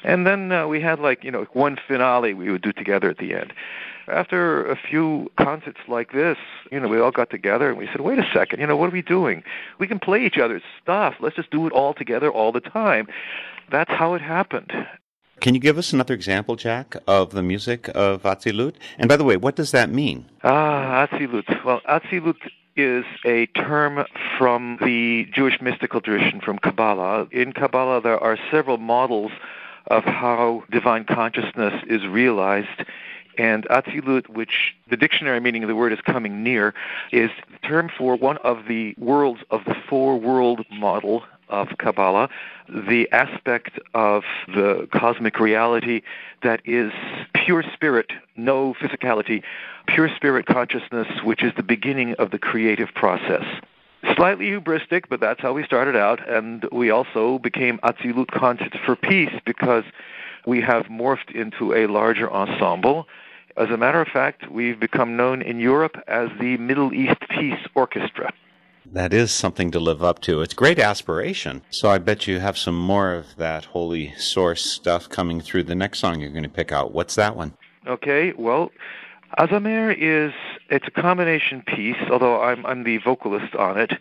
And 0.03 0.25
then 0.25 0.51
uh, 0.51 0.67
we 0.67 0.79
had 0.79 0.99
like, 0.99 1.23
you 1.23 1.31
know, 1.31 1.47
one 1.53 1.77
finale 1.87 2.33
we 2.33 2.51
would 2.51 2.61
do 2.61 2.71
together 2.71 3.09
at 3.09 3.17
the 3.17 3.33
end. 3.33 3.53
After 4.07 4.65
a 4.69 4.77
few 4.77 5.29
concerts 5.37 5.79
like 5.87 6.13
this, 6.13 6.37
you 6.71 6.79
know, 6.79 6.87
we 6.87 6.99
all 6.99 7.11
got 7.11 7.29
together 7.29 7.67
and 7.67 7.77
we 7.77 7.87
said, 7.87 8.01
wait 8.01 8.19
a 8.19 8.29
second, 8.33 8.61
you 8.61 8.67
know, 8.67 8.77
what 8.77 8.87
are 8.87 8.93
we 8.93 9.01
doing? 9.01 9.43
We 9.79 9.87
can 9.87 9.99
play 9.99 10.25
each 10.25 10.37
other's 10.37 10.61
stuff. 10.81 11.15
Let's 11.19 11.35
just 11.35 11.51
do 11.51 11.67
it 11.67 11.73
all 11.73 11.93
together 11.93 12.31
all 12.31 12.53
the 12.53 12.61
time. 12.61 13.07
That's 13.69 13.91
how 13.91 14.13
it 14.13 14.21
happened. 14.21 14.71
Can 15.41 15.53
you 15.53 15.59
give 15.59 15.77
us 15.77 15.93
another 15.93 16.13
example, 16.13 16.55
Jack, 16.55 16.95
of 17.05 17.31
the 17.31 17.43
music 17.43 17.89
of 17.93 18.23
Atzilut? 18.23 18.75
And 18.97 19.07
by 19.09 19.17
the 19.17 19.23
way, 19.23 19.37
what 19.37 19.55
does 19.55 19.71
that 19.71 19.89
mean? 19.89 20.25
Ah, 20.43 21.05
Atzilut. 21.05 21.65
Well, 21.65 21.81
Atzilut 21.87 22.37
is 22.77 23.05
a 23.25 23.47
term 23.47 24.05
from 24.37 24.77
the 24.81 25.27
Jewish 25.33 25.59
mystical 25.61 25.99
tradition 25.99 26.39
from 26.39 26.59
Kabbalah. 26.59 27.27
In 27.31 27.51
Kabbalah, 27.51 28.01
there 28.01 28.19
are 28.19 28.37
several 28.51 28.77
models 28.77 29.31
of 29.87 30.03
how 30.03 30.63
divine 30.71 31.03
consciousness 31.03 31.73
is 31.87 32.05
realized. 32.05 32.85
And 33.37 33.65
Atzilut, 33.65 34.29
which 34.29 34.75
the 34.89 34.97
dictionary 34.97 35.39
meaning 35.39 35.63
of 35.63 35.67
the 35.67 35.75
word 35.75 35.93
is 35.93 36.01
coming 36.01 36.43
near, 36.43 36.73
is 37.11 37.29
the 37.51 37.67
term 37.67 37.89
for 37.95 38.15
one 38.15 38.37
of 38.37 38.67
the 38.67 38.95
worlds 38.97 39.41
of 39.51 39.65
the 39.65 39.75
four 39.89 40.19
world 40.19 40.65
model 40.71 41.23
of 41.49 41.69
Kabbalah, 41.77 42.29
the 42.69 43.07
aspect 43.11 43.79
of 43.93 44.23
the 44.47 44.87
cosmic 44.91 45.39
reality 45.39 46.01
that 46.43 46.61
is 46.65 46.91
pure 47.33 47.63
spirit, 47.73 48.11
no 48.35 48.73
physicality, 48.75 49.43
pure 49.87 50.09
spirit 50.15 50.45
consciousness, 50.45 51.07
which 51.23 51.43
is 51.43 51.53
the 51.55 51.63
beginning 51.63 52.13
of 52.15 52.31
the 52.31 52.39
creative 52.39 52.89
process. 52.93 53.45
Slightly 54.15 54.45
hubristic, 54.51 55.05
but 55.09 55.19
that's 55.19 55.41
how 55.41 55.53
we 55.53 55.63
started 55.63 55.95
out, 55.95 56.27
and 56.29 56.67
we 56.71 56.89
also 56.89 57.39
became 57.39 57.79
Atzilut 57.79 58.31
Concerts 58.31 58.77
for 58.85 58.95
Peace 58.95 59.33
because 59.45 59.83
we 60.45 60.61
have 60.61 60.85
morphed 60.85 61.31
into 61.31 61.73
a 61.73 61.87
larger 61.87 62.31
ensemble. 62.31 63.07
As 63.57 63.69
a 63.69 63.77
matter 63.77 63.99
of 63.99 64.07
fact, 64.07 64.49
we've 64.51 64.79
become 64.79 65.17
known 65.17 65.41
in 65.41 65.59
Europe 65.59 65.97
as 66.07 66.29
the 66.39 66.57
Middle 66.57 66.93
East 66.93 67.19
Peace 67.29 67.59
Orchestra. 67.73 68.31
That 68.93 69.13
is 69.13 69.31
something 69.31 69.71
to 69.71 69.79
live 69.79 70.03
up 70.03 70.19
to. 70.21 70.41
It's 70.41 70.53
great 70.53 70.79
aspiration. 70.79 71.61
So 71.69 71.89
I 71.89 71.97
bet 71.97 72.25
you 72.25 72.39
have 72.39 72.57
some 72.57 72.77
more 72.77 73.13
of 73.13 73.35
that 73.35 73.65
holy 73.65 74.13
source 74.15 74.63
stuff 74.63 75.09
coming 75.09 75.41
through 75.41 75.63
the 75.63 75.75
next 75.75 75.99
song 75.99 76.19
you're 76.21 76.29
going 76.29 76.43
to 76.43 76.49
pick 76.49 76.71
out. 76.71 76.93
What's 76.93 77.15
that 77.15 77.35
one? 77.35 77.53
Okay, 77.85 78.33
well, 78.37 78.71
Azamer 79.37 79.95
is 79.97 80.33
it's 80.69 80.87
a 80.87 80.91
combination 80.91 81.61
piece, 81.63 81.97
although 82.09 82.41
I'm 82.41 82.65
I'm 82.65 82.83
the 82.83 82.97
vocalist 82.97 83.55
on 83.55 83.77
it. 83.77 83.93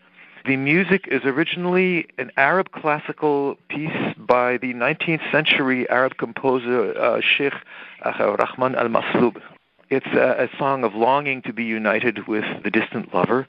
The 0.44 0.56
music 0.56 1.08
is 1.08 1.24
originally 1.24 2.06
an 2.18 2.30
Arab 2.36 2.70
classical 2.70 3.56
piece 3.68 4.14
by 4.16 4.58
the 4.58 4.72
19th 4.74 5.30
century 5.32 5.88
Arab 5.90 6.16
composer 6.18 6.96
uh, 6.96 7.20
Sheikh 7.20 7.54
Rahman 8.04 8.76
al-Maslub. 8.76 9.42
It's 9.90 10.06
a, 10.06 10.48
a 10.48 10.56
song 10.56 10.84
of 10.84 10.94
longing 10.94 11.42
to 11.42 11.52
be 11.52 11.64
united 11.64 12.28
with 12.28 12.44
the 12.62 12.70
distant 12.70 13.12
lover. 13.12 13.48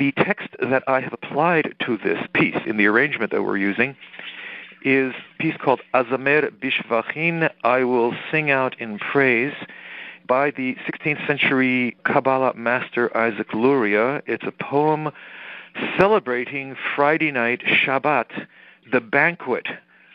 The 0.00 0.12
text 0.12 0.48
that 0.62 0.82
I 0.86 1.00
have 1.00 1.12
applied 1.12 1.74
to 1.80 1.98
this 1.98 2.26
piece 2.32 2.56
in 2.64 2.78
the 2.78 2.86
arrangement 2.86 3.32
that 3.32 3.42
we're 3.42 3.58
using 3.58 3.94
is 4.82 5.12
a 5.12 5.42
piece 5.42 5.58
called 5.58 5.82
Azamer 5.92 6.48
Bishvachin, 6.58 7.50
I 7.64 7.84
Will 7.84 8.14
Sing 8.30 8.50
Out 8.50 8.80
in 8.80 8.98
Praise 8.98 9.52
by 10.26 10.52
the 10.52 10.74
16th 10.88 11.26
century 11.26 11.98
Kabbalah 12.04 12.54
master 12.54 13.14
Isaac 13.14 13.52
Luria. 13.52 14.22
It's 14.24 14.44
a 14.44 14.52
poem 14.52 15.10
celebrating 15.98 16.76
Friday 16.96 17.30
night 17.30 17.60
Shabbat, 17.60 18.46
the 18.90 19.02
banquet, 19.02 19.66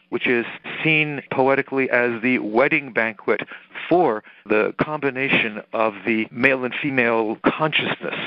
which 0.10 0.26
is 0.26 0.48
seen 0.84 1.22
poetically 1.30 1.92
as 1.92 2.24
the 2.24 2.40
wedding 2.40 2.92
banquet 2.92 3.42
for 3.88 4.24
the 4.48 4.74
combination 4.82 5.62
of 5.74 5.94
the 6.08 6.28
male 6.32 6.66
and 6.66 6.74
female 6.74 7.38
consciousness. 7.46 8.18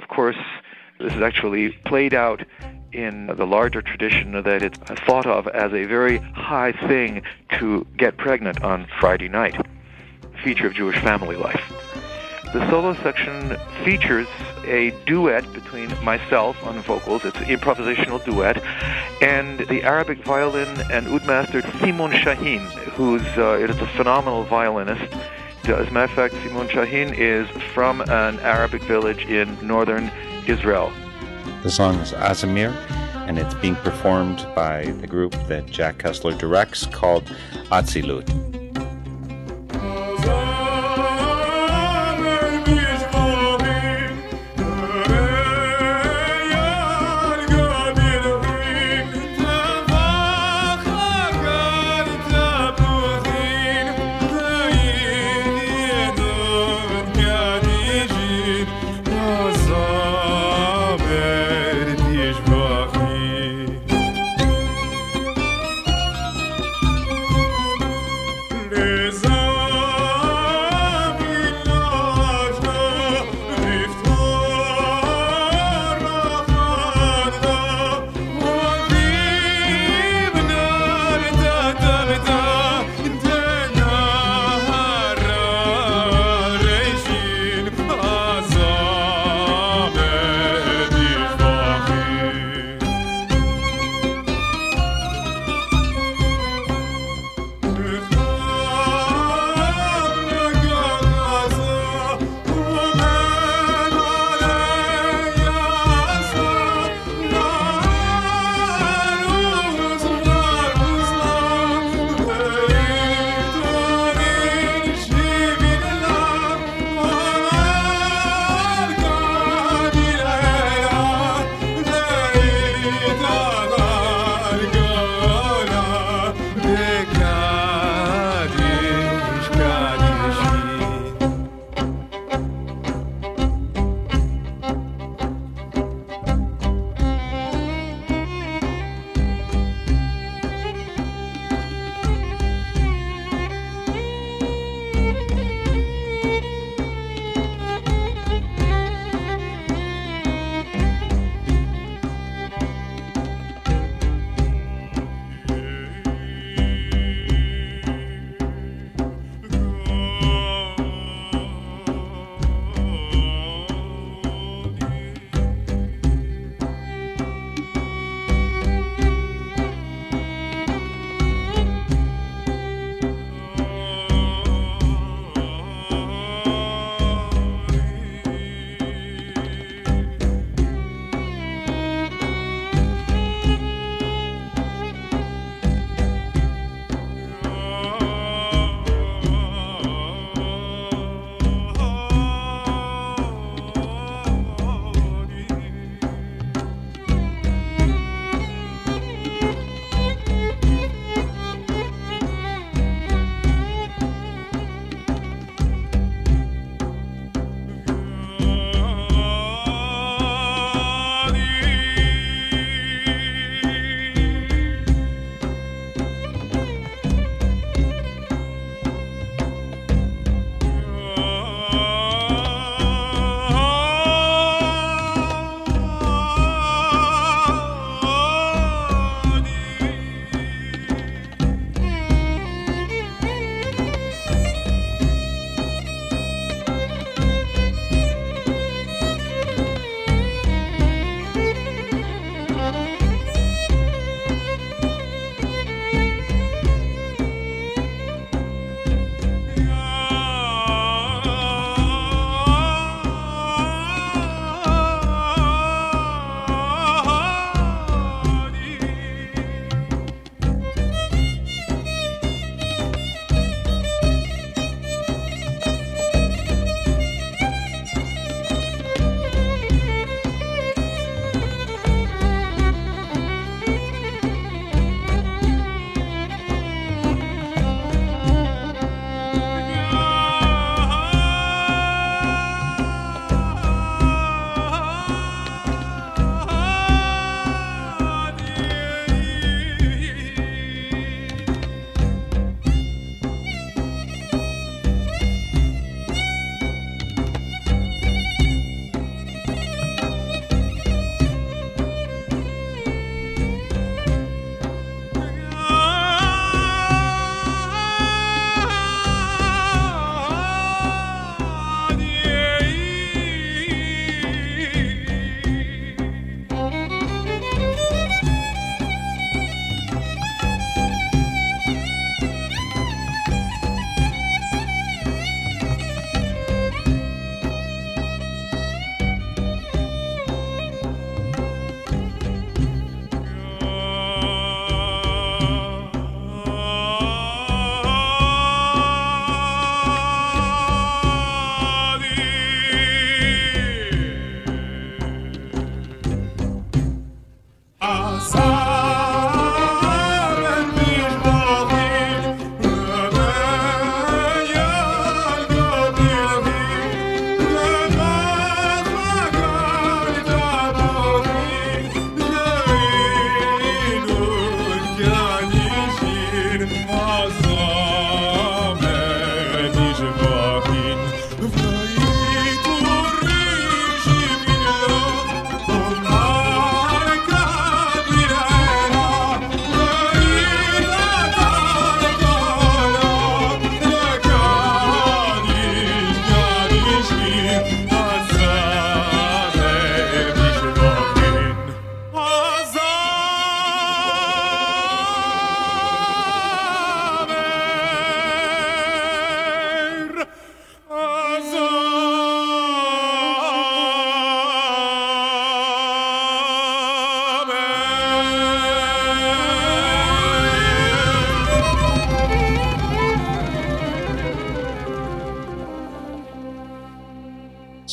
Of 0.00 0.08
course, 0.08 0.36
this 0.98 1.14
is 1.14 1.20
actually 1.20 1.70
played 1.84 2.14
out 2.14 2.44
in 2.92 3.26
the 3.26 3.46
larger 3.46 3.82
tradition 3.82 4.32
that 4.32 4.62
it's 4.62 4.78
thought 5.06 5.26
of 5.26 5.48
as 5.48 5.72
a 5.72 5.84
very 5.84 6.18
high 6.18 6.72
thing 6.72 7.22
to 7.58 7.86
get 7.96 8.16
pregnant 8.16 8.62
on 8.62 8.86
Friday 9.00 9.28
night 9.28 9.56
feature 10.42 10.66
of 10.66 10.74
Jewish 10.74 10.98
family 10.98 11.36
life. 11.36 11.72
The 12.52 12.68
solo 12.68 12.94
section 13.02 13.56
features 13.82 14.28
a 14.64 14.90
duet 15.06 15.50
between 15.54 15.88
myself 16.04 16.62
on 16.66 16.78
vocals, 16.82 17.24
it's 17.24 17.38
an 17.38 17.44
improvisational 17.44 18.22
duet, 18.24 18.62
and 19.22 19.60
the 19.68 19.82
Arabic 19.84 20.22
violin 20.24 20.68
and 20.90 21.08
oud 21.08 21.26
master 21.26 21.62
Simon 21.78 22.12
Shaheen, 22.12 22.60
who's 22.94 23.22
uh, 23.38 23.54
is 23.54 23.80
a 23.80 23.86
phenomenal 23.86 24.44
violinist. 24.44 25.14
As 25.64 25.86
a 25.86 25.90
matter 25.92 26.04
of 26.04 26.10
fact, 26.10 26.34
Simon 26.34 26.66
Shaheen 26.66 27.16
is 27.16 27.48
from 27.72 28.00
an 28.00 28.40
Arabic 28.40 28.82
village 28.82 29.24
in 29.26 29.56
northern 29.64 30.10
Israel. 30.48 30.92
The 31.62 31.70
song 31.70 31.94
is 32.00 32.10
Azamir, 32.12 32.74
and 33.28 33.38
it's 33.38 33.54
being 33.54 33.76
performed 33.76 34.44
by 34.56 34.86
the 35.00 35.06
group 35.06 35.32
that 35.46 35.66
Jack 35.66 35.98
Kessler 35.98 36.36
directs 36.36 36.86
called 36.86 37.24
Atzilut. 37.70 38.61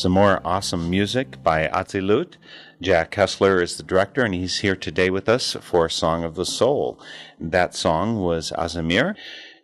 Some 0.00 0.12
more 0.12 0.40
awesome 0.46 0.88
music 0.88 1.42
by 1.42 1.68
Atzilut. 1.68 2.36
Jack 2.80 3.10
Kessler 3.10 3.60
is 3.60 3.76
the 3.76 3.82
director, 3.82 4.24
and 4.24 4.32
he's 4.32 4.60
here 4.60 4.74
today 4.74 5.10
with 5.10 5.28
us 5.28 5.58
for 5.60 5.90
Song 5.90 6.24
of 6.24 6.36
the 6.36 6.46
Soul. 6.46 6.98
That 7.38 7.74
song 7.74 8.18
was 8.18 8.50
Azamir. 8.52 9.14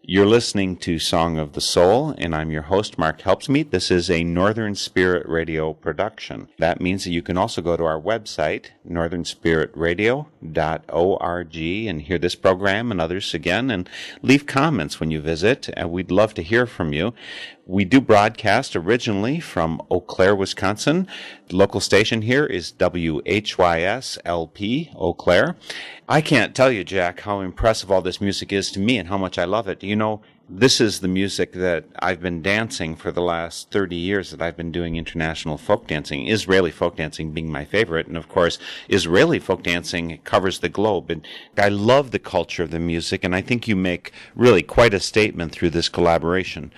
You're 0.03 0.27
listening 0.27 0.77
to 0.77 0.99
Song 0.99 1.39
of 1.39 1.55
the 1.55 1.61
Soul, 1.61 2.15
and 2.19 2.35
I'm 2.35 2.51
your 2.51 2.63
host, 2.63 2.99
Mark 2.99 3.23
Helpsmeet. 3.23 3.71
This 3.71 3.91
is 3.91 4.11
a 4.11 4.23
Northern 4.23 4.75
Spirit 4.75 5.27
Radio 5.27 5.73
production. 5.73 6.49
That 6.59 6.81
means 6.81 7.05
that 7.05 7.11
you 7.11 7.23
can 7.23 7.39
also 7.39 7.63
go 7.63 7.77
to 7.77 7.85
our 7.85 8.01
website, 8.01 8.67
northernspiritradio.org, 8.89 11.57
and 11.57 12.03
hear 12.03 12.19
this 12.19 12.35
program 12.37 12.93
and 12.93 13.01
others 13.01 13.35
again, 13.35 13.71
and 13.71 13.91
leave 14.23 14.47
comments 14.47 15.01
when 15.01 15.11
you 15.11 15.21
visit. 15.21 15.69
And 15.75 15.91
we'd 15.91 16.13
love 16.13 16.35
to 16.35 16.43
hear 16.43 16.67
from 16.67 16.93
you. 16.93 17.15
We 17.69 17.85
do 17.85 18.01
broadcast 18.01 18.77
originally 18.77 19.41
from 19.41 19.83
Eau 19.91 20.01
Claire, 20.01 20.37
Wisconsin. 20.37 21.09
The 21.49 21.57
local 21.57 21.81
station 21.81 22.23
here 22.23 22.47
is 22.47 22.73
WHYSLP, 22.79 23.25
Eau 24.95 25.13
Claire. 25.15 25.57
I 26.09 26.21
can't 26.21 26.55
tell 26.55 26.71
you, 26.71 26.85
Jack, 26.85 27.23
how 27.23 27.41
impressive 27.41 27.91
all 27.91 28.03
this 28.03 28.21
music 28.21 28.53
is 28.53 28.71
to 28.71 28.79
me 28.79 28.99
and 28.99 29.09
how 29.09 29.19
much 29.19 29.37
I 29.37 29.47
love 29.47 29.67
it. 29.67 29.83
You 29.83 29.97
know, 29.97 30.21
this 30.49 30.81
is 30.81 31.01
the 31.01 31.09
music 31.09 31.55
that 31.55 31.87
I've 31.99 32.21
been 32.21 32.41
dancing 32.41 32.95
for 32.95 33.11
the 33.11 33.21
last 33.21 33.73
30 33.73 33.97
years 33.97 34.31
that 34.31 34.41
I've 34.41 34.57
been 34.57 34.71
doing 34.71 34.95
international 34.95 35.59
folk 35.59 35.89
dancing, 35.89 36.29
Israeli 36.29 36.71
folk 36.71 36.95
dancing 36.95 37.33
being 37.33 37.51
my 37.51 37.65
favorite. 37.65 38.07
And 38.07 38.17
of 38.17 38.29
course, 38.29 38.61
Israeli 38.89 39.41
folk 39.41 39.65
dancing 39.65 40.21
covers 40.23 40.61
the 40.61 40.69
globe. 40.69 41.11
And 41.11 41.27
I 41.59 41.69
love 41.69 42.13
the 42.13 42.21
culture 42.21 42.63
of 42.63 42.71
the 42.71 42.79
music, 42.79 43.25
and 43.25 43.35
I 43.35 43.41
think 43.41 43.67
you 43.67 43.75
make 43.75 44.13
really 44.37 44.63
quite 44.63 44.95
a 44.95 45.01
statement 45.01 45.51
through 45.51 45.71
this 45.71 45.89
collaboration 45.89 46.73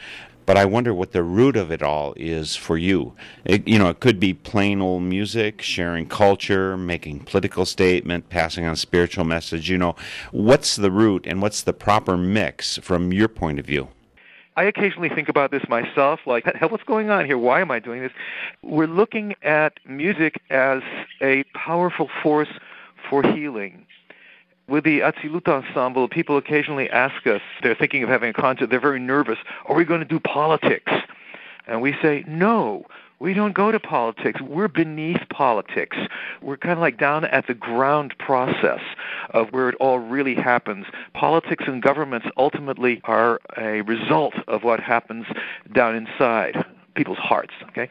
but 0.48 0.56
I 0.56 0.64
wonder 0.64 0.94
what 0.94 1.12
the 1.12 1.22
root 1.22 1.56
of 1.56 1.70
it 1.70 1.82
all 1.82 2.14
is 2.16 2.56
for 2.56 2.78
you. 2.78 3.12
It, 3.44 3.68
you 3.68 3.78
know, 3.78 3.90
it 3.90 4.00
could 4.00 4.18
be 4.18 4.32
plain 4.32 4.80
old 4.80 5.02
music, 5.02 5.60
sharing 5.60 6.08
culture, 6.08 6.74
making 6.74 7.20
political 7.24 7.66
statement, 7.66 8.30
passing 8.30 8.64
on 8.64 8.74
spiritual 8.76 9.26
message. 9.26 9.68
You 9.68 9.76
know, 9.76 9.94
what's 10.32 10.76
the 10.76 10.90
root 10.90 11.26
and 11.26 11.42
what's 11.42 11.60
the 11.60 11.74
proper 11.74 12.16
mix 12.16 12.78
from 12.78 13.12
your 13.12 13.28
point 13.28 13.58
of 13.58 13.66
view? 13.66 13.88
I 14.56 14.64
occasionally 14.64 15.10
think 15.10 15.28
about 15.28 15.50
this 15.50 15.68
myself, 15.68 16.20
like, 16.24 16.46
what's 16.62 16.84
going 16.84 17.10
on 17.10 17.26
here? 17.26 17.36
Why 17.36 17.60
am 17.60 17.70
I 17.70 17.78
doing 17.78 18.00
this? 18.00 18.12
We're 18.62 18.86
looking 18.86 19.34
at 19.42 19.74
music 19.86 20.40
as 20.48 20.80
a 21.20 21.44
powerful 21.52 22.08
force 22.22 22.48
for 23.10 23.22
healing 23.22 23.84
with 24.68 24.84
the 24.84 25.00
Atzilut 25.00 25.48
ensemble, 25.48 26.08
people 26.08 26.36
occasionally 26.36 26.88
ask 26.90 27.26
us, 27.26 27.40
they're 27.62 27.74
thinking 27.74 28.02
of 28.02 28.08
having 28.08 28.30
a 28.30 28.34
concert, 28.34 28.70
they're 28.70 28.80
very 28.80 29.00
nervous, 29.00 29.38
are 29.66 29.74
we 29.74 29.84
going 29.84 30.00
to 30.00 30.06
do 30.06 30.20
politics? 30.20 30.92
And 31.66 31.82
we 31.82 31.94
say, 32.00 32.24
no, 32.26 32.84
we 33.20 33.34
don't 33.34 33.52
go 33.52 33.72
to 33.72 33.80
politics. 33.80 34.40
We're 34.40 34.68
beneath 34.68 35.20
politics. 35.28 35.96
We're 36.40 36.56
kind 36.56 36.72
of 36.72 36.78
like 36.78 36.98
down 36.98 37.24
at 37.24 37.46
the 37.46 37.54
ground 37.54 38.14
process 38.18 38.80
of 39.30 39.48
where 39.52 39.68
it 39.68 39.74
all 39.80 39.98
really 39.98 40.34
happens. 40.34 40.86
Politics 41.14 41.64
and 41.66 41.82
governments 41.82 42.28
ultimately 42.36 43.00
are 43.04 43.40
a 43.56 43.82
result 43.82 44.34
of 44.46 44.62
what 44.62 44.80
happens 44.80 45.26
down 45.72 45.96
inside 45.96 46.64
people's 46.94 47.18
hearts. 47.18 47.54
Okay, 47.68 47.88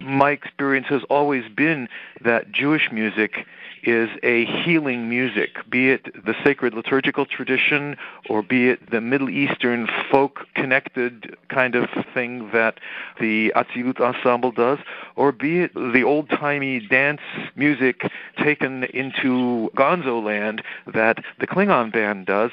my 0.00 0.30
experience 0.30 0.86
has 0.88 1.02
always 1.10 1.48
been 1.48 1.88
that 2.22 2.50
Jewish 2.52 2.90
music 2.92 3.46
is 3.82 4.08
a 4.22 4.44
healing 4.44 5.08
music, 5.08 5.50
be 5.68 5.90
it 5.90 6.04
the 6.24 6.34
sacred 6.44 6.74
liturgical 6.74 7.26
tradition 7.26 7.96
or 8.28 8.42
be 8.42 8.68
it 8.68 8.90
the 8.90 9.00
Middle 9.00 9.30
Eastern 9.30 9.88
folk 10.10 10.46
connected 10.54 11.36
kind 11.48 11.74
of 11.74 11.88
thing 12.14 12.50
that 12.52 12.78
the 13.20 13.52
Atzilut 13.56 14.00
ensemble 14.00 14.52
does, 14.52 14.78
or 15.16 15.32
be 15.32 15.60
it 15.60 15.74
the 15.74 16.02
old 16.02 16.28
timey 16.30 16.80
dance 16.80 17.20
music 17.56 18.10
taken 18.36 18.84
into 18.84 19.70
Gonzo 19.76 20.22
land 20.22 20.62
that 20.86 21.24
the 21.38 21.46
Klingon 21.46 21.92
band 21.92 22.26
does. 22.26 22.50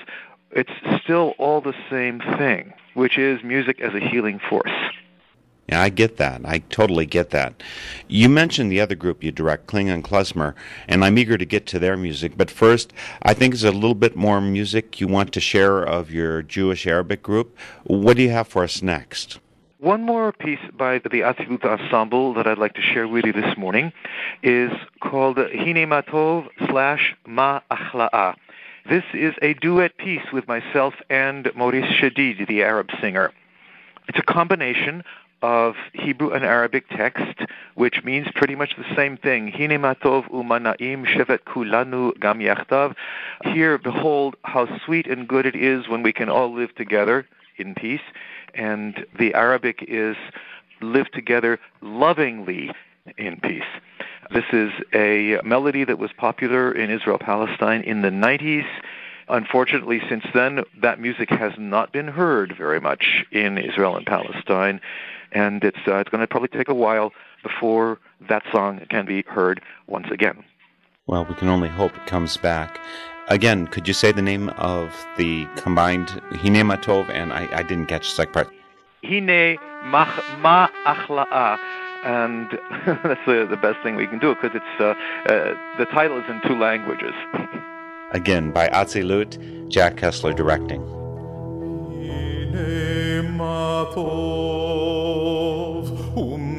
It's 0.52 0.72
still 1.04 1.36
all 1.38 1.62
the 1.62 1.76
same 1.90 2.22
thing, 2.38 2.74
which 2.94 3.18
is 3.18 3.44
music 3.44 3.82
as 3.82 3.94
a 3.94 4.00
healing 4.00 4.40
force. 4.40 4.72
Yeah, 5.68 5.82
I 5.82 5.90
get 5.90 6.18
that. 6.18 6.42
I 6.46 6.60
totally 6.70 7.08
get 7.08 7.32
that. 7.32 7.64
You 8.08 8.30
mentioned 8.30 8.72
the 8.72 8.80
other 8.80 8.94
group 8.94 9.24
you 9.24 9.32
direct, 9.32 9.66
Klingon 9.66 10.04
Klezmer, 10.04 10.54
and 10.88 11.04
I'm 11.04 11.18
eager 11.18 11.38
to 11.38 11.46
get 11.46 11.66
to 11.68 11.80
their 11.80 11.98
music. 11.98 12.38
But 12.38 12.52
first, 12.52 12.94
I 13.24 13.34
think 13.34 13.54
there's 13.54 13.64
a 13.64 13.72
little 13.72 13.96
bit 13.96 14.16
more 14.16 14.40
music 14.42 15.02
you 15.02 15.08
want 15.08 15.34
to 15.34 15.40
share 15.40 15.82
of 15.82 16.12
your 16.12 16.44
Jewish 16.44 16.86
Arabic 16.86 17.24
group. 17.24 17.58
What 17.84 18.18
do 18.18 18.24
you 18.24 18.30
have 18.30 18.48
for 18.48 18.64
us 18.64 18.84
next? 18.84 19.40
One 19.80 20.04
more 20.04 20.32
piece 20.32 20.60
by 20.78 21.00
the 21.00 21.22
Atzilut 21.22 21.64
Ensemble 21.64 22.34
that 22.36 22.48
I'd 22.48 22.58
like 22.58 22.74
to 22.76 22.82
share 22.82 23.08
with 23.08 23.26
you 23.26 23.34
this 23.34 23.58
morning 23.58 23.92
is 24.42 24.72
called 25.02 25.38
Hine 25.38 25.88
Matov 25.88 26.48
slash 26.70 27.16
Ma 27.26 27.60
Achla'a. 27.72 28.36
This 28.88 29.04
is 29.14 29.34
a 29.42 29.56
duet 29.56 29.98
piece 29.98 30.32
with 30.32 30.48
myself 30.48 30.94
and 31.10 31.52
Maurice 31.56 31.92
Shadid, 32.00 32.48
the 32.48 32.62
Arab 32.62 32.90
singer. 33.02 33.32
It's 34.08 34.20
a 34.20 34.24
combination 34.24 35.04
of 35.46 35.76
Hebrew 35.94 36.32
and 36.32 36.44
Arabic 36.44 36.90
text, 36.90 37.40
which 37.76 38.04
means 38.04 38.28
pretty 38.34 38.56
much 38.56 38.76
the 38.76 38.96
same 38.96 39.16
thing. 39.16 39.52
Hine 39.52 39.78
matov 39.80 40.28
umanaim 40.32 41.06
shevet 41.06 41.42
kulanu 41.46 42.20
gam. 42.20 42.96
Here, 43.54 43.78
behold 43.78 44.36
how 44.44 44.66
sweet 44.84 45.06
and 45.06 45.28
good 45.28 45.46
it 45.46 45.56
is 45.56 45.88
when 45.88 46.02
we 46.02 46.12
can 46.12 46.30
all 46.30 46.52
live 46.52 46.74
together 46.74 47.28
in 47.58 47.76
peace. 47.76 48.08
And 48.56 49.06
the 49.20 49.36
Arabic 49.36 49.86
is 49.88 50.16
live 50.82 51.12
together 51.12 51.60
lovingly 51.82 52.72
in 53.20 53.40
peace. 53.40 53.72
This 54.34 54.46
is 54.52 54.72
a 54.96 55.40
melody 55.44 55.84
that 55.84 56.00
was 56.00 56.12
popular 56.12 56.72
in 56.72 56.90
Israel 56.90 57.20
Palestine 57.20 57.82
in 57.82 58.02
the 58.02 58.10
90s. 58.10 58.66
Unfortunately, 59.30 60.02
since 60.10 60.26
then, 60.34 60.64
that 60.82 61.00
music 61.00 61.30
has 61.30 61.54
not 61.60 61.94
been 61.94 62.08
heard 62.08 62.56
very 62.58 62.80
much 62.80 63.26
in 63.32 63.60
Israel 63.60 63.96
and 63.96 64.08
Palestine 64.08 64.82
and 65.32 65.64
it's 65.64 65.78
uh, 65.88 65.98
it's 65.98 66.10
going 66.10 66.22
to 66.22 66.28
probably 66.28 66.50
take 66.50 66.70
a 66.70 66.74
while 66.74 67.12
before 67.44 68.00
that 68.28 68.44
song 68.52 68.82
can 68.90 69.06
be 69.06 69.24
heard 69.28 69.62
once 69.88 70.08
again. 70.12 70.44
Well, 71.08 71.26
we 71.26 71.36
can 71.36 71.50
only 71.50 71.70
hope 71.70 71.96
it 71.96 72.06
comes 72.08 72.38
back. 72.38 72.80
Again, 73.28 73.68
could 73.68 73.88
you 73.88 73.94
say 73.94 74.12
the 74.12 74.22
name 74.22 74.50
of 74.50 74.94
the 75.18 75.48
combined 75.56 76.10
Hine 76.32 76.64
Matov 76.64 77.10
and 77.10 77.34
I, 77.34 77.48
I 77.52 77.64
didn't 77.64 77.88
catch 77.88 78.10
the 78.10 78.16
second 78.16 78.34
part. 78.34 78.54
Hine 79.04 79.58
Ma 79.84 80.68
Achla'a. 80.86 81.60
And 82.04 82.52
that's 83.04 83.26
the, 83.26 83.48
the 83.50 83.58
best 83.58 83.82
thing 83.82 83.96
we 83.96 84.06
can 84.06 84.20
do 84.20 84.36
because 84.36 84.52
it's 84.54 84.80
uh, 84.80 84.94
uh, 85.32 85.56
the 85.80 85.86
title 85.86 86.20
is 86.20 86.30
in 86.30 86.40
two 86.48 86.58
languages. 86.58 87.14
Again, 88.12 88.52
by 88.52 88.68
Atzilut, 88.70 89.70
Jack 89.70 89.98
Kessler 89.98 90.32
directing 90.32 90.84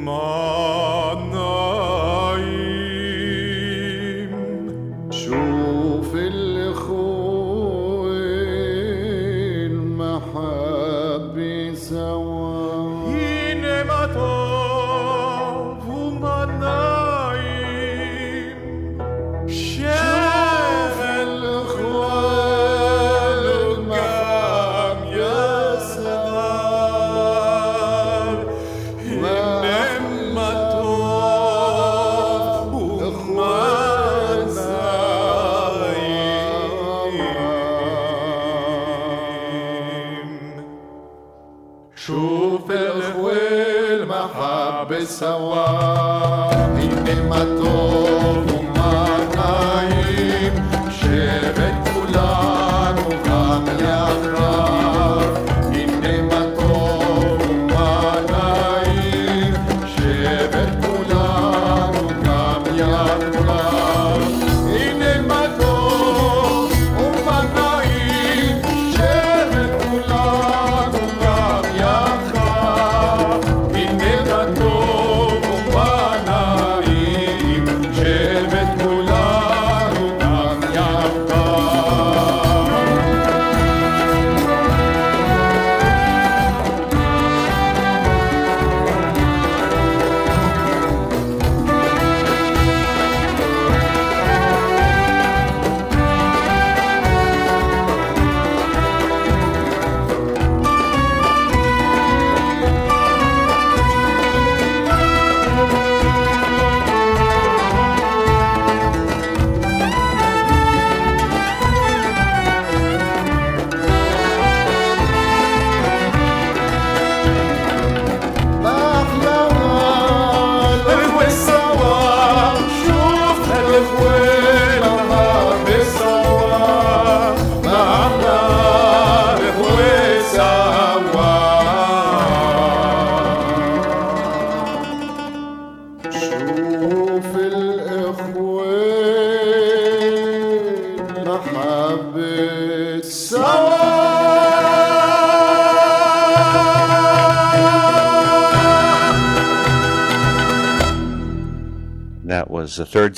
tomorrow. 0.07 0.56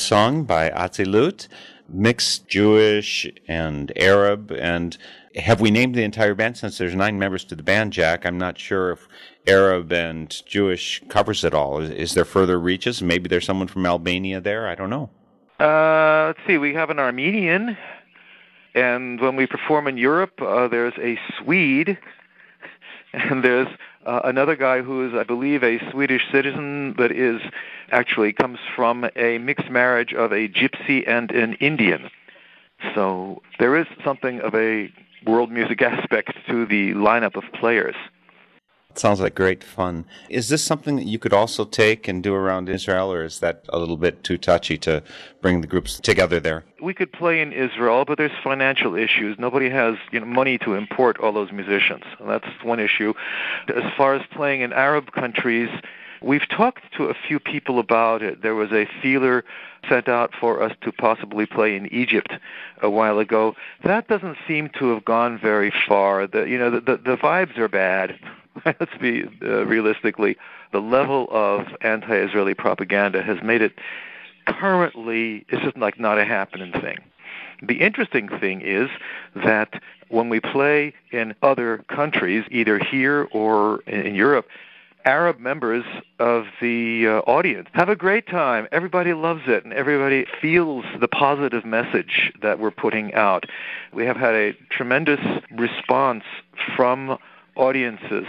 Song 0.09 0.45
by 0.45 0.71
Atzilut, 0.71 1.49
mixed 1.87 2.49
Jewish 2.49 3.31
and 3.47 3.93
Arab. 3.95 4.51
And 4.51 4.97
have 5.37 5.61
we 5.61 5.71
named 5.71 5.97
the 5.97 6.03
entire 6.03 6.35
band? 6.35 6.57
Since 6.57 6.79
there's 6.79 6.95
nine 6.95 7.19
members 7.19 7.45
to 7.45 7.55
the 7.55 7.63
band, 7.63 7.93
Jack, 7.93 8.25
I'm 8.25 8.39
not 8.39 8.59
sure 8.59 8.93
if 8.93 9.07
Arab 9.47 9.93
and 9.93 10.35
Jewish 10.47 11.03
covers 11.11 11.45
it 11.45 11.53
all. 11.53 11.81
Is, 11.81 11.91
is 11.91 12.15
there 12.15 12.25
further 12.25 12.59
reaches? 12.59 13.03
Maybe 13.03 13.29
there's 13.29 13.45
someone 13.45 13.69
from 13.69 13.85
Albania 13.85 14.41
there. 14.41 14.67
I 14.67 14.75
don't 14.75 14.89
know. 14.89 15.11
Uh, 15.61 16.29
let's 16.29 16.41
see. 16.47 16.57
We 16.57 16.73
have 16.73 16.89
an 16.89 16.99
Armenian, 16.99 17.77
and 18.75 19.21
when 19.21 19.37
we 19.37 19.47
perform 19.47 19.89
in 19.89 19.99
Europe, 19.99 20.41
uh, 20.41 20.69
there's 20.69 20.95
a 20.99 21.19
Swede, 21.37 21.99
and 23.13 23.45
there's 23.45 23.69
uh, 24.09 24.23
another 24.25 24.57
guy 24.57 24.81
who 24.81 25.07
is, 25.07 25.15
I 25.15 25.23
believe, 25.23 25.63
a 25.63 25.79
Swedish 25.91 26.23
citizen 26.33 26.95
but 26.97 27.13
is 27.13 27.43
actually 27.91 28.33
comes 28.33 28.59
from 28.75 29.07
a 29.17 29.37
mixed 29.37 29.69
marriage 29.69 30.15
of 30.15 30.33
a 30.33 30.49
gypsy 30.49 31.07
and 31.07 31.31
an 31.31 31.55
Indian. 31.55 32.11
So 32.95 33.43
there 33.59 33.77
is 33.77 33.87
something 34.03 34.41
of 34.41 34.55
a 34.55 34.91
world 35.27 35.51
music 35.51 35.83
aspect 35.93 36.33
to 36.49 36.65
the 36.65 36.95
lineup 36.95 37.37
of 37.37 37.45
players. 37.53 37.97
Sounds 38.99 39.21
like 39.21 39.37
great 39.37 39.63
fun. 39.63 40.05
Is 40.29 40.49
this 40.49 40.65
something 40.65 40.97
that 40.97 41.07
you 41.07 41.21
could 41.21 41.33
also 41.33 41.65
take 41.65 42.09
and 42.09 42.21
do 42.21 42.35
around 42.35 42.69
Israel, 42.69 43.13
or 43.13 43.23
is 43.23 43.39
that 43.39 43.65
a 43.69 43.79
little 43.79 43.97
bit 43.97 44.25
too 44.25 44.37
touchy 44.37 44.77
to 44.79 45.05
bring 45.41 45.61
the 45.61 45.69
groups 45.69 46.01
together 46.01 46.41
there? 46.41 46.65
We 46.83 46.95
could 46.95 47.13
play 47.13 47.41
in 47.41 47.53
Israel, 47.53 48.05
but 48.05 48.19
there's 48.19 48.33
financial 48.43 48.97
issues. 48.97 49.39
Nobody 49.39 49.71
has 49.71 49.95
you 50.11 50.19
know, 50.19 50.27
money 50.27 50.59
to 50.59 50.75
import 50.75 51.19
all 51.21 51.33
those 51.33 51.53
musicians. 51.53 52.03
That's 52.21 52.49
one 52.65 52.81
issue. 52.81 53.15
As 53.69 53.85
far 53.97 54.15
as 54.15 54.23
playing 54.33 54.63
in 54.63 54.73
Arab 54.73 55.13
countries, 55.13 55.71
we've 56.21 56.49
talked 56.49 56.83
to 56.97 57.05
a 57.05 57.15
few 57.15 57.39
people 57.39 57.79
about 57.79 58.21
it. 58.21 58.43
There 58.43 58.57
was 58.57 58.73
a 58.73 58.89
feeler 59.01 59.45
sent 59.89 60.09
out 60.09 60.33
for 60.41 60.61
us 60.61 60.73
to 60.81 60.91
possibly 60.91 61.47
play 61.47 61.77
in 61.77 61.87
Egypt 61.93 62.33
a 62.83 62.91
while 62.91 63.21
ago. 63.21 63.55
That 63.85 64.09
doesn't 64.09 64.39
seem 64.49 64.71
to 64.81 64.93
have 64.93 65.05
gone 65.05 65.39
very 65.39 65.73
far. 65.87 66.27
The 66.27 66.49
you 66.49 66.59
know 66.59 66.71
the 66.71 66.81
the, 66.81 66.97
the 66.97 67.17
vibes 67.17 67.57
are 67.59 67.69
bad. 67.69 68.19
Let's 68.65 68.97
be 69.01 69.25
uh, 69.43 69.67
realistically, 69.67 70.37
the 70.73 70.81
level 70.81 71.29
of 71.31 71.67
anti-Israeli 71.81 72.55
propaganda 72.55 73.23
has 73.23 73.39
made 73.43 73.63
it 73.63 73.79
currently 74.47 75.45
it's 75.49 75.63
just 75.63 75.77
like 75.77 76.01
not 76.01 76.19
a 76.19 76.25
happening 76.25 76.73
thing. 76.73 76.99
The 77.63 77.81
interesting 77.81 78.29
thing 78.29 78.61
is 78.61 78.89
that 79.35 79.83
when 80.09 80.29
we 80.29 80.41
play 80.41 80.95
in 81.11 81.35
other 81.43 81.85
countries, 81.89 82.45
either 82.51 82.79
here 82.79 83.29
or 83.33 83.81
in, 83.83 84.15
Europe, 84.15 84.47
Arab 85.05 85.39
members 85.39 85.85
of 86.19 86.47
the 86.61 87.07
uh, 87.07 87.31
audience 87.31 87.69
have 87.73 87.89
a 87.89 87.97
great 87.97 88.27
time. 88.27 88.69
Everybody 88.73 89.13
loves 89.13 89.43
it, 89.47 89.65
and 89.65 89.73
everybody 89.73 90.27
feels 90.41 90.85
the 91.01 91.09
positive 91.09 91.65
message 91.65 92.33
that 92.43 92.59
we're 92.59 92.71
putting 92.71 93.15
out. 93.15 93.45
We 93.93 94.05
have 94.07 94.17
had 94.17 94.35
a 94.35 94.53
tremendous 94.71 95.21
response 95.51 96.25
from 96.77 97.19
audiences 97.59 98.27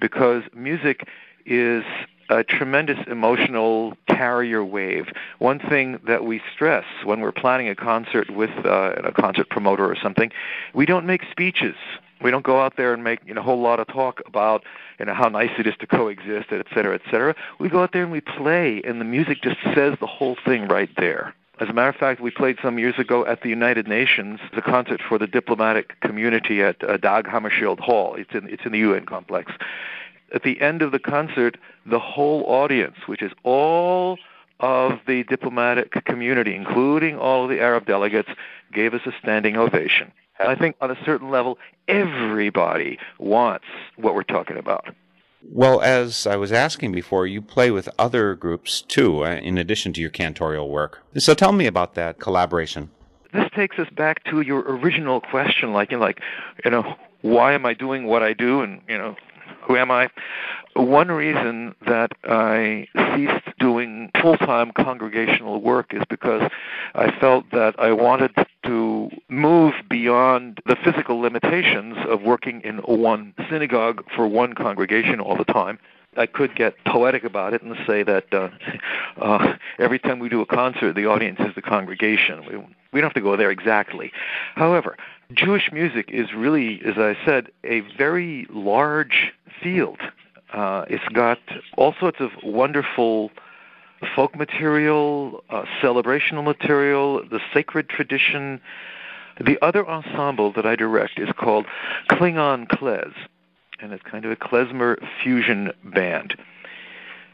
because 0.00 0.42
music 0.54 1.08
is 1.44 1.84
a 2.28 2.42
tremendous 2.42 2.98
emotional 3.06 3.96
carrier 4.08 4.64
wave. 4.64 5.06
One 5.38 5.58
thing 5.58 5.98
that 6.06 6.24
we 6.24 6.40
stress 6.52 6.84
when 7.04 7.20
we're 7.20 7.32
planning 7.32 7.68
a 7.68 7.74
concert 7.74 8.30
with 8.30 8.50
uh, 8.64 8.94
a 9.04 9.12
concert 9.12 9.48
promoter 9.48 9.84
or 9.86 9.96
something, 9.96 10.30
we 10.74 10.86
don't 10.86 11.06
make 11.06 11.22
speeches. 11.30 11.76
We 12.22 12.30
don't 12.30 12.44
go 12.44 12.60
out 12.60 12.76
there 12.76 12.94
and 12.94 13.04
make 13.04 13.20
you 13.26 13.34
know, 13.34 13.42
a 13.42 13.44
whole 13.44 13.60
lot 13.60 13.78
of 13.78 13.86
talk 13.88 14.22
about 14.26 14.64
you 14.98 15.04
know 15.04 15.14
how 15.14 15.28
nice 15.28 15.50
it 15.58 15.66
is 15.66 15.74
to 15.80 15.86
coexist, 15.86 16.50
et 16.50 16.66
cetera, 16.74 16.94
et 16.94 17.02
cetera. 17.10 17.34
We 17.58 17.68
go 17.68 17.82
out 17.82 17.92
there 17.92 18.02
and 18.02 18.12
we 18.12 18.22
play, 18.22 18.82
and 18.84 19.00
the 19.00 19.04
music 19.04 19.42
just 19.42 19.58
says 19.74 19.96
the 20.00 20.06
whole 20.06 20.36
thing 20.44 20.66
right 20.66 20.90
there. 20.96 21.34
As 21.58 21.70
a 21.70 21.72
matter 21.72 21.88
of 21.88 21.96
fact, 21.96 22.20
we 22.20 22.30
played 22.30 22.58
some 22.62 22.78
years 22.78 22.98
ago 22.98 23.24
at 23.24 23.40
the 23.40 23.48
United 23.48 23.88
Nations, 23.88 24.40
the 24.54 24.60
concert 24.60 25.00
for 25.00 25.18
the 25.18 25.26
diplomatic 25.26 25.98
community 26.00 26.62
at 26.62 26.84
uh, 26.84 26.98
Dag 26.98 27.24
Hammarskjöld 27.24 27.80
Hall. 27.80 28.14
It's 28.14 28.34
in 28.34 28.46
it's 28.48 28.66
in 28.66 28.72
the 28.72 28.78
UN 28.78 29.06
complex. 29.06 29.52
At 30.34 30.42
the 30.42 30.60
end 30.60 30.82
of 30.82 30.92
the 30.92 30.98
concert, 30.98 31.56
the 31.86 31.98
whole 31.98 32.44
audience, 32.44 32.96
which 33.06 33.22
is 33.22 33.32
all 33.42 34.18
of 34.60 34.98
the 35.06 35.22
diplomatic 35.24 35.92
community, 36.04 36.54
including 36.54 37.16
all 37.16 37.44
of 37.44 37.50
the 37.50 37.60
Arab 37.60 37.86
delegates, 37.86 38.28
gave 38.72 38.92
us 38.92 39.02
a 39.06 39.12
standing 39.22 39.56
ovation. 39.56 40.12
I 40.38 40.54
think 40.54 40.76
on 40.82 40.90
a 40.90 41.04
certain 41.04 41.30
level, 41.30 41.58
everybody 41.88 42.98
wants 43.18 43.64
what 43.96 44.14
we're 44.14 44.24
talking 44.24 44.58
about. 44.58 44.94
Well, 45.42 45.80
as 45.80 46.26
I 46.26 46.36
was 46.36 46.52
asking 46.52 46.92
before, 46.92 47.26
you 47.26 47.40
play 47.40 47.70
with 47.70 47.88
other 47.98 48.34
groups 48.34 48.82
too, 48.82 49.24
uh, 49.24 49.36
in 49.36 49.58
addition 49.58 49.92
to 49.94 50.00
your 50.00 50.10
cantorial 50.10 50.68
work. 50.68 51.02
So 51.18 51.34
tell 51.34 51.52
me 51.52 51.66
about 51.66 51.94
that 51.94 52.18
collaboration. 52.18 52.90
This 53.32 53.48
takes 53.54 53.78
us 53.78 53.88
back 53.90 54.24
to 54.24 54.40
your 54.40 54.60
original 54.60 55.20
question, 55.20 55.72
like 55.72 55.90
you 55.90 55.98
know, 55.98 56.04
like, 56.04 56.20
you 56.64 56.70
know, 56.70 56.96
why 57.22 57.52
am 57.52 57.66
I 57.66 57.74
doing 57.74 58.06
what 58.06 58.22
I 58.22 58.32
do, 58.32 58.60
and 58.62 58.80
you 58.88 58.96
know, 58.96 59.16
who 59.62 59.76
am 59.76 59.90
I? 59.90 60.08
One 60.74 61.08
reason 61.08 61.74
that 61.86 62.12
I 62.24 62.86
ceased 63.14 63.58
doing 63.58 64.10
full-time 64.20 64.72
congregational 64.72 65.62
work 65.62 65.94
is 65.94 66.02
because 66.10 66.50
I 66.94 67.10
felt 67.18 67.50
that 67.52 67.74
I 67.78 67.92
wanted 67.92 68.32
to 68.64 69.10
move 69.28 69.72
beyond 69.88 70.60
the 70.66 70.76
physical 70.76 71.18
limitations 71.18 71.96
of 72.08 72.22
working 72.22 72.60
in 72.62 72.78
one 72.78 73.32
synagogue 73.48 74.04
for 74.14 74.26
one 74.28 74.52
congregation 74.54 75.18
all 75.18 75.36
the 75.36 75.44
time. 75.44 75.78
I 76.18 76.26
could 76.26 76.54
get 76.54 76.74
poetic 76.86 77.24
about 77.24 77.54
it 77.54 77.62
and 77.62 77.76
say 77.86 78.02
that 78.02 78.32
uh, 78.32 78.48
uh, 79.20 79.54
every 79.78 79.98
time 79.98 80.18
we 80.18 80.28
do 80.28 80.40
a 80.40 80.46
concert, 80.46 80.94
the 80.94 81.06
audience 81.06 81.38
is 81.40 81.54
the 81.54 81.62
congregation. 81.62 82.44
We, 82.46 82.56
we 82.92 83.00
don't 83.00 83.08
have 83.08 83.14
to 83.14 83.20
go 83.20 83.36
there 83.36 83.50
exactly. 83.50 84.12
However, 84.54 84.96
Jewish 85.32 85.70
music 85.72 86.10
is 86.12 86.32
really, 86.32 86.80
as 86.84 86.96
I 86.96 87.16
said, 87.24 87.50
a 87.64 87.80
very 87.96 88.46
large 88.50 89.32
field. 89.62 89.98
Uh, 90.52 90.84
it's 90.88 91.06
got 91.12 91.38
all 91.76 91.94
sorts 91.98 92.18
of 92.20 92.30
wonderful 92.42 93.30
folk 94.14 94.36
material, 94.36 95.42
uh, 95.50 95.64
celebrational 95.82 96.44
material, 96.44 97.26
the 97.28 97.40
sacred 97.52 97.88
tradition. 97.88 98.60
The 99.40 99.58
other 99.62 99.86
ensemble 99.86 100.52
that 100.52 100.64
I 100.64 100.76
direct 100.76 101.18
is 101.18 101.28
called 101.36 101.66
Klingon 102.10 102.68
Klez, 102.68 103.12
and 103.80 103.92
it's 103.92 104.04
kind 104.04 104.24
of 104.24 104.30
a 104.30 104.36
klezmer 104.36 104.96
fusion 105.22 105.72
band. 105.84 106.36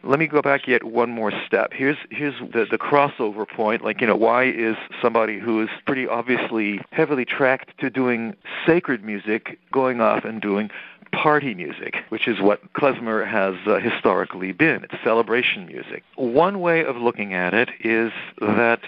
Let 0.05 0.19
me 0.19 0.27
go 0.27 0.43
back 0.43 0.67
yet 0.67 0.83
one 0.85 1.11
more 1.11 1.33
step. 1.47 1.73
Here's 1.73 1.97
here's 2.11 2.35
the, 2.53 2.67
the 2.69 2.79
crossover 2.79 3.49
point. 3.49 3.85
Like 3.85 4.01
you 4.01 4.07
know, 4.07 4.17
why 4.17 4.45
is 4.45 4.77
somebody 5.01 5.39
who 5.39 5.63
is 5.63 5.69
pretty 5.87 6.09
obviously 6.09 6.81
heavily 6.91 7.25
tracked 7.25 7.79
to 7.79 7.89
doing 7.89 8.35
sacred 8.67 9.05
music 9.05 9.59
going 9.71 10.01
off 10.01 10.25
and 10.25 10.41
doing 10.41 10.71
party 11.13 11.55
music, 11.55 11.97
which 12.09 12.27
is 12.27 12.41
what 12.41 12.73
klezmer 12.73 13.27
has 13.27 13.55
uh, 13.67 13.79
historically 13.79 14.53
been. 14.53 14.83
It's 14.83 14.95
celebration 15.05 15.67
music. 15.67 16.03
One 16.17 16.61
way 16.61 16.85
of 16.85 16.97
looking 16.97 17.35
at 17.35 17.55
it 17.55 17.69
is 17.81 18.11
that 18.41 18.81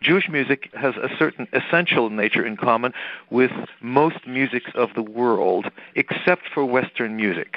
Jewish 0.00 0.28
music 0.28 0.70
has 0.74 0.94
a 0.96 1.10
certain 1.18 1.48
essential 1.52 2.10
nature 2.10 2.44
in 2.44 2.56
common 2.56 2.92
with 3.30 3.50
most 3.80 4.26
musics 4.26 4.70
of 4.74 4.90
the 4.94 5.02
world, 5.02 5.66
except 5.94 6.48
for 6.52 6.64
Western 6.64 7.16
music. 7.16 7.56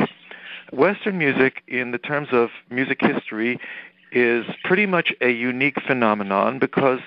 Western 0.72 1.18
music, 1.18 1.64
in 1.68 1.92
the 1.92 1.98
terms 1.98 2.30
of 2.32 2.50
music 2.70 3.00
history, 3.02 3.60
is 4.12 4.46
pretty 4.64 4.86
much 4.86 5.14
a 5.22 5.30
unique 5.30 5.82
phenomenon 5.82 6.60
because 6.60 7.00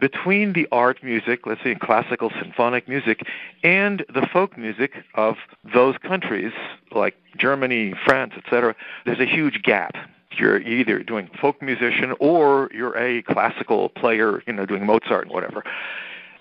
between 0.00 0.52
the 0.52 0.66
art 0.72 1.02
music, 1.04 1.46
let's 1.46 1.62
say 1.62 1.76
classical 1.76 2.30
symphonic 2.42 2.88
music, 2.88 3.24
and 3.62 4.04
the 4.12 4.26
folk 4.32 4.58
music 4.58 5.04
of 5.14 5.36
those 5.72 5.96
countries, 5.98 6.52
like 6.90 7.14
Germany, 7.38 7.94
France, 8.04 8.32
etc., 8.36 8.74
there's 9.06 9.20
a 9.20 9.26
huge 9.26 9.62
gap. 9.62 9.94
You're 10.32 10.60
either 10.60 11.04
doing 11.04 11.30
folk 11.40 11.62
musician 11.62 12.14
or 12.18 12.68
you're 12.74 12.98
a 12.98 13.22
classical 13.22 13.90
player, 13.90 14.42
you 14.46 14.52
know, 14.52 14.66
doing 14.66 14.84
Mozart 14.86 15.26
and 15.26 15.32
whatever. 15.32 15.62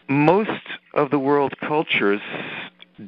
Most 0.09 0.67
of 0.95 1.11
the 1.11 1.19
world 1.19 1.53
cultures 1.59 2.22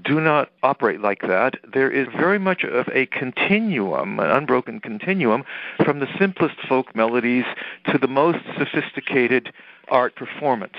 do 0.03 0.19
not 0.19 0.49
operate 0.63 1.01
like 1.01 1.21
that. 1.21 1.55
There 1.73 1.91
is 1.91 2.07
very 2.17 2.39
much 2.39 2.63
of 2.63 2.87
a 2.93 3.05
continuum, 3.07 4.19
an 4.19 4.29
unbroken 4.29 4.79
continuum, 4.79 5.43
from 5.83 5.99
the 5.99 6.07
simplest 6.17 6.55
folk 6.67 6.95
melodies 6.95 7.45
to 7.91 7.97
the 7.97 8.07
most 8.07 8.39
sophisticated 8.57 9.53
art 9.89 10.15
performance. 10.15 10.77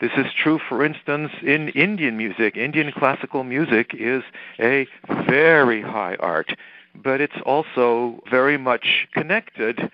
This 0.00 0.12
is 0.16 0.26
true, 0.32 0.58
for 0.68 0.84
instance, 0.84 1.30
in 1.42 1.68
Indian 1.70 2.16
music. 2.16 2.56
Indian 2.56 2.92
classical 2.92 3.44
music 3.44 3.90
is 3.94 4.22
a 4.58 4.86
very 5.26 5.82
high 5.82 6.16
art, 6.20 6.56
but 6.94 7.20
it's 7.20 7.40
also 7.44 8.22
very 8.30 8.56
much 8.56 9.06
connected 9.12 9.90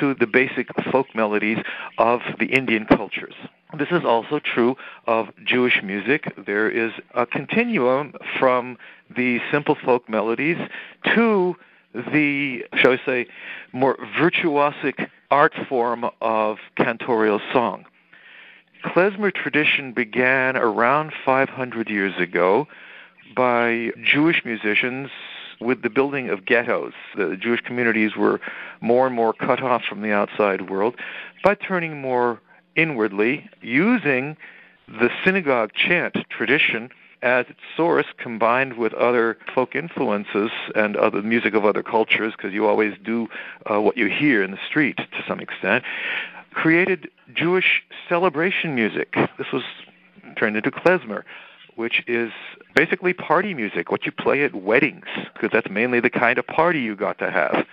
to 0.00 0.14
the 0.14 0.26
basic 0.26 0.68
folk 0.90 1.14
melodies 1.14 1.58
of 1.98 2.20
the 2.38 2.46
Indian 2.46 2.84
cultures. 2.84 3.34
This 3.74 3.90
is 3.90 4.04
also 4.04 4.38
true 4.38 4.76
of 5.06 5.28
Jewish 5.44 5.82
music. 5.82 6.32
There 6.46 6.70
is 6.70 6.92
a 7.14 7.26
continuum 7.26 8.14
from 8.38 8.78
the 9.14 9.40
simple 9.50 9.74
folk 9.74 10.08
melodies 10.08 10.58
to 11.14 11.56
the, 11.94 12.64
shall 12.76 12.92
we 12.92 13.00
say, 13.04 13.26
more 13.72 13.96
virtuosic 14.18 15.08
art 15.30 15.54
form 15.68 16.06
of 16.20 16.58
cantorial 16.78 17.40
song. 17.52 17.84
Klezmer 18.84 19.32
tradition 19.32 19.92
began 19.92 20.56
around 20.56 21.12
500 21.24 21.88
years 21.88 22.14
ago 22.18 22.68
by 23.34 23.90
Jewish 24.04 24.44
musicians 24.44 25.10
with 25.60 25.82
the 25.82 25.90
building 25.90 26.28
of 26.28 26.44
ghettos. 26.44 26.92
The 27.16 27.36
Jewish 27.36 27.62
communities 27.62 28.16
were 28.16 28.40
more 28.80 29.06
and 29.06 29.16
more 29.16 29.32
cut 29.32 29.62
off 29.62 29.82
from 29.88 30.02
the 30.02 30.12
outside 30.12 30.68
world 30.68 30.96
by 31.42 31.54
turning 31.54 32.00
more 32.00 32.40
inwardly, 32.76 33.48
using 33.62 34.36
the 34.88 35.10
synagogue 35.24 35.72
chant 35.74 36.16
tradition 36.28 36.90
as 37.22 37.46
its 37.48 37.60
source 37.74 38.06
combined 38.18 38.76
with 38.76 38.92
other 38.94 39.38
folk 39.54 39.74
influences 39.74 40.50
and 40.74 40.94
other 40.96 41.22
music 41.22 41.54
of 41.54 41.64
other 41.64 41.82
cultures, 41.82 42.34
because 42.36 42.52
you 42.52 42.66
always 42.66 42.94
do 43.02 43.28
uh, 43.70 43.80
what 43.80 43.96
you 43.96 44.08
hear 44.08 44.42
in 44.42 44.50
the 44.50 44.58
street 44.68 44.96
to 44.98 45.24
some 45.26 45.40
extent, 45.40 45.84
created 46.52 47.08
Jewish 47.34 47.82
celebration 48.08 48.74
music. 48.74 49.14
This 49.38 49.50
was 49.52 49.62
turned 50.36 50.56
into 50.56 50.70
klezmer, 50.70 51.22
which 51.76 52.02
is 52.06 52.30
basically 52.74 53.14
party 53.14 53.54
music, 53.54 53.90
what 53.90 54.04
you 54.04 54.12
play 54.12 54.44
at 54.44 54.54
weddings, 54.54 55.06
because 55.32 55.50
that's 55.50 55.70
mainly 55.70 56.00
the 56.00 56.10
kind 56.10 56.38
of 56.38 56.46
party 56.46 56.80
you 56.80 56.94
got 56.94 57.18
to 57.20 57.30
have. 57.30 57.66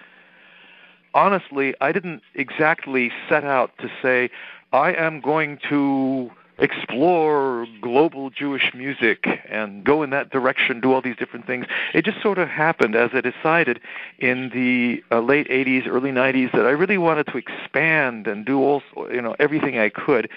Honestly, 1.13 1.75
I 1.81 1.91
didn't 1.91 2.21
exactly 2.35 3.11
set 3.27 3.43
out 3.43 3.77
to 3.79 3.91
say, 4.01 4.29
I 4.73 4.93
am 4.93 5.19
going 5.19 5.59
to 5.69 6.31
explore 6.57 7.65
global 7.81 8.29
Jewish 8.29 8.71
music 8.73 9.27
and 9.49 9.83
go 9.83 10.03
in 10.03 10.11
that 10.11 10.29
direction, 10.29 10.79
do 10.79 10.93
all 10.93 11.01
these 11.01 11.15
different 11.15 11.47
things. 11.47 11.65
It 11.93 12.05
just 12.05 12.21
sort 12.21 12.37
of 12.37 12.47
happened 12.47 12.95
as 12.95 13.09
I 13.13 13.21
decided 13.21 13.81
in 14.19 14.49
the 14.49 15.03
uh, 15.13 15.21
late 15.21 15.49
80s, 15.49 15.87
early 15.87 16.11
90s 16.11 16.51
that 16.53 16.65
I 16.65 16.71
really 16.71 16.99
wanted 16.99 17.27
to 17.27 17.37
expand 17.37 18.27
and 18.27 18.45
do 18.45 18.61
all, 18.61 18.83
you 19.11 19.21
know, 19.21 19.35
everything 19.39 19.79
I 19.79 19.89
could. 19.89 20.29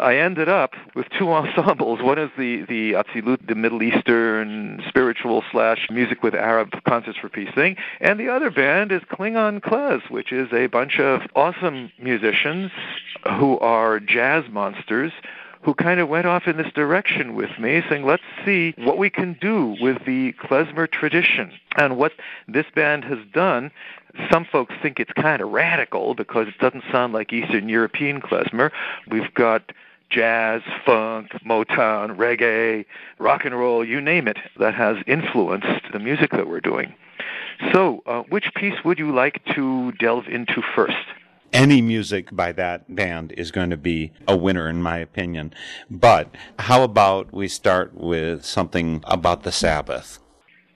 I 0.00 0.16
ended 0.16 0.48
up 0.48 0.74
with 0.94 1.06
two 1.18 1.30
ensembles. 1.32 2.02
One 2.02 2.18
is 2.18 2.30
the 2.36 2.62
the 2.62 2.92
Atzilut, 2.92 3.46
the 3.46 3.54
Middle 3.54 3.82
Eastern 3.82 4.82
spiritual 4.88 5.44
slash 5.50 5.88
music 5.90 6.22
with 6.22 6.34
Arab 6.34 6.70
concerts 6.84 7.18
for 7.18 7.28
peace 7.28 7.54
thing, 7.54 7.76
and 8.00 8.18
the 8.18 8.28
other 8.28 8.50
band 8.50 8.92
is 8.92 9.02
Klingon 9.02 9.60
Klez, 9.60 10.10
which 10.10 10.32
is 10.32 10.52
a 10.52 10.66
bunch 10.66 10.98
of 10.98 11.22
awesome 11.36 11.92
musicians 11.98 12.70
who 13.38 13.58
are 13.58 14.00
jazz 14.00 14.44
monsters 14.50 15.12
who 15.62 15.74
kind 15.74 16.00
of 16.00 16.08
went 16.08 16.26
off 16.26 16.46
in 16.46 16.56
this 16.56 16.72
direction 16.72 17.34
with 17.34 17.50
me, 17.58 17.82
saying, 17.90 18.06
let's 18.06 18.22
see 18.46 18.72
what 18.78 18.96
we 18.96 19.10
can 19.10 19.36
do 19.42 19.76
with 19.80 20.02
the 20.06 20.32
klezmer 20.32 20.90
tradition. 20.90 21.52
And 21.76 21.98
what 21.98 22.12
this 22.48 22.64
band 22.74 23.04
has 23.04 23.18
done, 23.34 23.70
some 24.32 24.46
folks 24.46 24.74
think 24.82 24.98
it's 24.98 25.12
kind 25.12 25.42
of 25.42 25.50
radical 25.50 26.14
because 26.14 26.48
it 26.48 26.58
doesn't 26.58 26.84
sound 26.90 27.12
like 27.12 27.30
Eastern 27.32 27.68
European 27.68 28.22
klezmer. 28.22 28.70
We've 29.10 29.32
got 29.34 29.72
jazz, 30.10 30.62
funk, 30.84 31.30
Motown, 31.46 32.16
reggae, 32.16 32.84
rock 33.18 33.44
and 33.44 33.58
roll, 33.58 33.84
you 33.84 34.00
name 34.00 34.28
it, 34.28 34.38
that 34.58 34.74
has 34.74 34.96
influenced 35.06 35.92
the 35.92 35.98
music 35.98 36.30
that 36.32 36.48
we're 36.48 36.60
doing. 36.60 36.94
So, 37.72 38.02
uh, 38.06 38.22
which 38.22 38.52
piece 38.54 38.84
would 38.84 38.98
you 38.98 39.14
like 39.14 39.44
to 39.54 39.92
delve 39.92 40.26
into 40.28 40.62
first? 40.74 40.96
any 41.52 41.82
music 41.82 42.28
by 42.32 42.52
that 42.52 42.94
band 42.94 43.32
is 43.32 43.50
going 43.50 43.70
to 43.70 43.76
be 43.76 44.12
a 44.28 44.36
winner, 44.36 44.68
in 44.68 44.82
my 44.82 44.98
opinion. 44.98 45.52
But 45.90 46.34
how 46.58 46.82
about 46.82 47.32
we 47.32 47.48
start 47.48 47.94
with 47.94 48.44
something 48.44 49.02
about 49.06 49.42
the 49.42 49.52
Sabbath? 49.52 50.18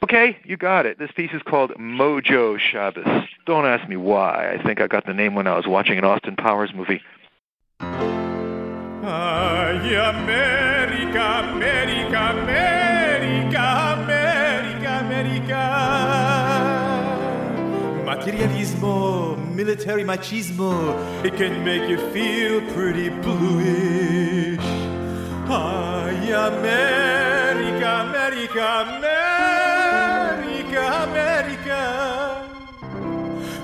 Okay, 0.03 0.37
you 0.45 0.57
got 0.57 0.85
it. 0.85 0.99
This 0.99 1.11
piece 1.13 1.31
is 1.33 1.43
called 1.43 1.71
Mojo 1.79 2.59
Shabbos. 2.59 3.27
Don't 3.47 3.65
ask 3.65 3.89
me 3.89 3.97
why. 3.97 4.53
I 4.53 4.63
think 4.63 4.81
I 4.81 4.87
got 4.87 5.07
the 5.07 5.15
name 5.15 5.35
when 5.35 5.47
I 5.47 5.57
was 5.57 5.67
watching 5.67 5.97
an 5.97 6.05
Austin 6.05 6.37
Powers 6.37 6.73
movie. 6.75 7.01
Ay, 9.07 9.95
America, 9.97 11.45
America, 11.53 12.21
America, 12.41 13.65
America, 14.01 14.91
America. 15.05 15.63
Materialismo, 18.07 19.37
military 19.55 20.05
machismo, 20.05 20.73
it 21.23 21.37
can 21.37 21.63
make 21.63 21.87
you 21.87 21.99
feel 22.15 22.63
pretty 22.73 23.11
bluish. 23.11 24.59
Ay, 25.51 26.31
America, 26.33 28.07
America, 28.09 28.65
America, 28.89 29.34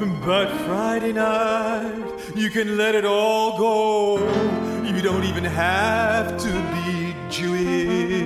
But 0.01 0.48
Friday 0.64 1.12
night, 1.12 2.34
you 2.34 2.48
can 2.48 2.78
let 2.78 2.94
it 2.94 3.05
all 3.05 3.59
go. 3.59 4.18
You 4.82 5.03
don't 5.03 5.24
even 5.24 5.44
have 5.44 6.38
to 6.38 6.48
be 6.72 7.14
Jewish. 7.28 8.20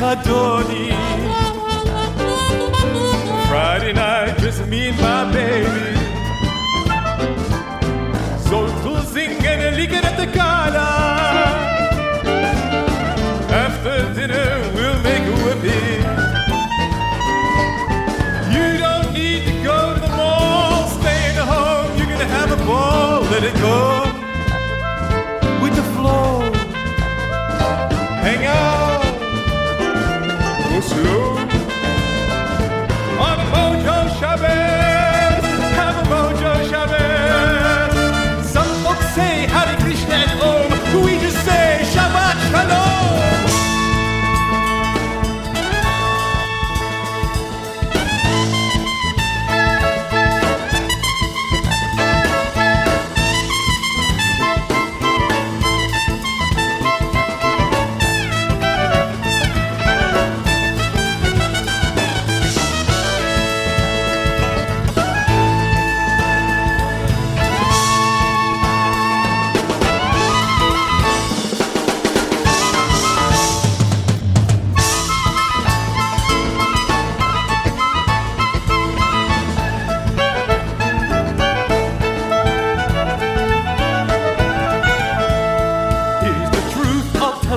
Radoni. 0.00 1.13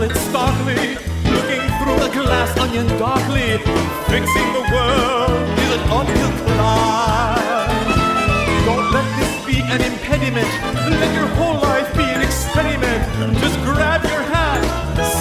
It 0.04 0.16
starkly. 0.16 0.96
Looking 1.32 1.64
through 1.80 2.00
a 2.02 2.10
glass 2.12 2.58
onion 2.60 2.88
darkly. 2.98 3.58
Fixing 4.12 4.50
the 4.54 4.66
world 4.74 5.60
is 5.64 5.72
an 5.78 5.84
uphill 5.90 6.32
climb. 6.56 7.96
Don't 8.66 8.92
let 8.92 9.08
this 9.18 9.34
be 9.46 9.62
an 9.62 9.82
impediment. 9.82 10.48
Let 11.02 11.14
your 11.16 11.28
whole 11.38 11.60
life 11.62 11.92
be 11.96 12.04
an 12.04 12.22
experiment. 12.22 13.40
Just 13.40 13.58
grab 13.62 14.04
your 14.04 14.24
hat, 14.34 14.62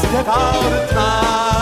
step 0.02 0.26
out 0.28 0.72
of 0.72 0.90
time. 0.90 1.55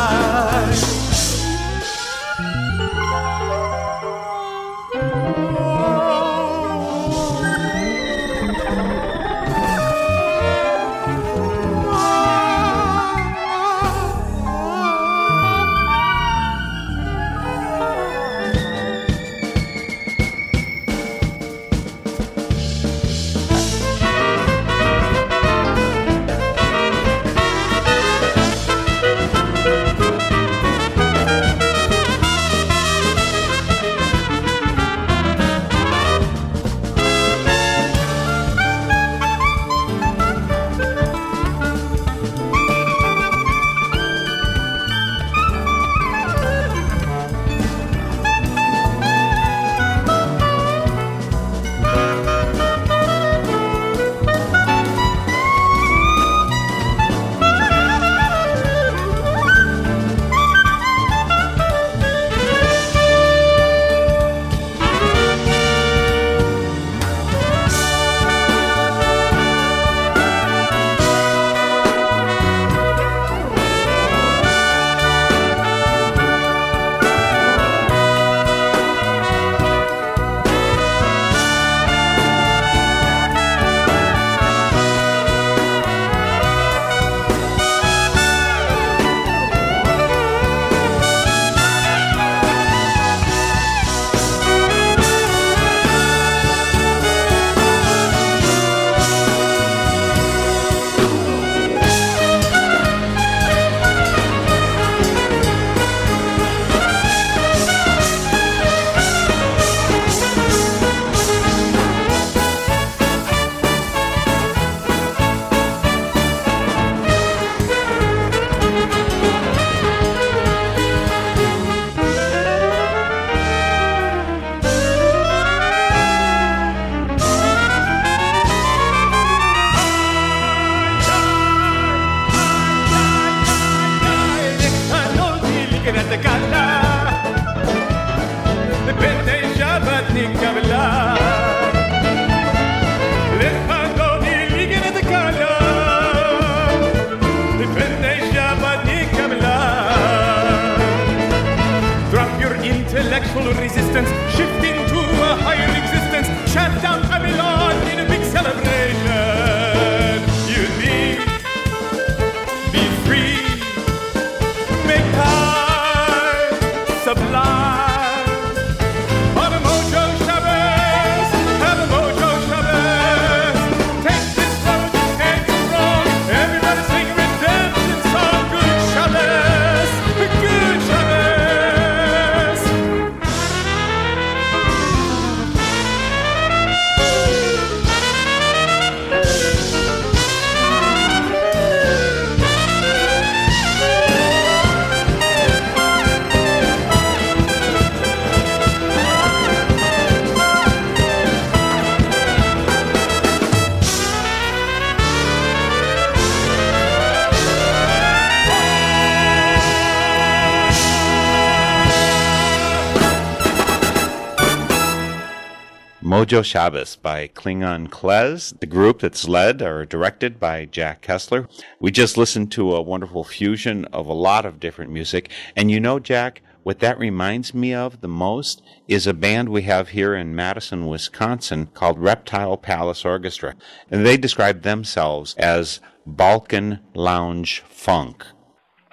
Mojo 216.24 216.42
Shabbos 216.42 216.96
by 216.96 217.28
Klingon 217.28 217.88
Klez, 217.88 218.58
the 218.58 218.66
group 218.66 219.00
that's 219.00 219.28
led 219.28 219.60
or 219.60 219.84
directed 219.84 220.40
by 220.40 220.64
Jack 220.64 221.02
Kessler. 221.02 221.46
We 221.78 221.90
just 221.90 222.16
listened 222.16 222.50
to 222.52 222.74
a 222.74 222.80
wonderful 222.80 223.24
fusion 223.24 223.84
of 223.92 224.06
a 224.06 224.14
lot 224.14 224.46
of 224.46 224.58
different 224.58 224.90
music. 224.90 225.30
And 225.54 225.70
you 225.70 225.80
know, 225.80 225.98
Jack, 225.98 226.40
what 226.62 226.78
that 226.78 226.98
reminds 226.98 227.52
me 227.52 227.74
of 227.74 228.00
the 228.00 228.08
most 228.08 228.62
is 228.88 229.06
a 229.06 229.12
band 229.12 229.50
we 229.50 229.64
have 229.64 229.90
here 229.90 230.14
in 230.14 230.34
Madison, 230.34 230.86
Wisconsin 230.86 231.66
called 231.74 231.98
Reptile 231.98 232.56
Palace 232.56 233.04
Orchestra. 233.04 233.54
And 233.90 234.06
they 234.06 234.16
describe 234.16 234.62
themselves 234.62 235.34
as 235.34 235.80
Balkan 236.06 236.80
Lounge 236.94 237.62
Funk. 237.68 238.24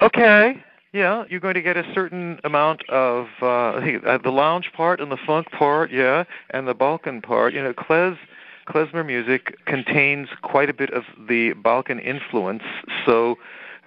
Okay. 0.01 0.61
Yeah, 0.93 1.23
you're 1.29 1.39
going 1.39 1.53
to 1.53 1.61
get 1.61 1.77
a 1.77 1.85
certain 1.93 2.39
amount 2.43 2.87
of 2.89 3.27
uh, 3.41 3.45
uh, 3.45 4.17
the 4.17 4.31
lounge 4.31 4.71
part 4.73 4.99
and 4.99 5.09
the 5.09 5.17
funk 5.17 5.49
part, 5.51 5.89
yeah, 5.89 6.25
and 6.49 6.67
the 6.67 6.73
Balkan 6.73 7.21
part. 7.21 7.53
You 7.53 7.63
know, 7.63 7.73
Klez 7.73 8.17
klezmer 8.67 9.05
music 9.05 9.57
contains 9.65 10.27
quite 10.41 10.69
a 10.69 10.73
bit 10.73 10.91
of 10.91 11.03
the 11.29 11.53
Balkan 11.53 11.99
influence. 11.99 12.63
So, 13.05 13.37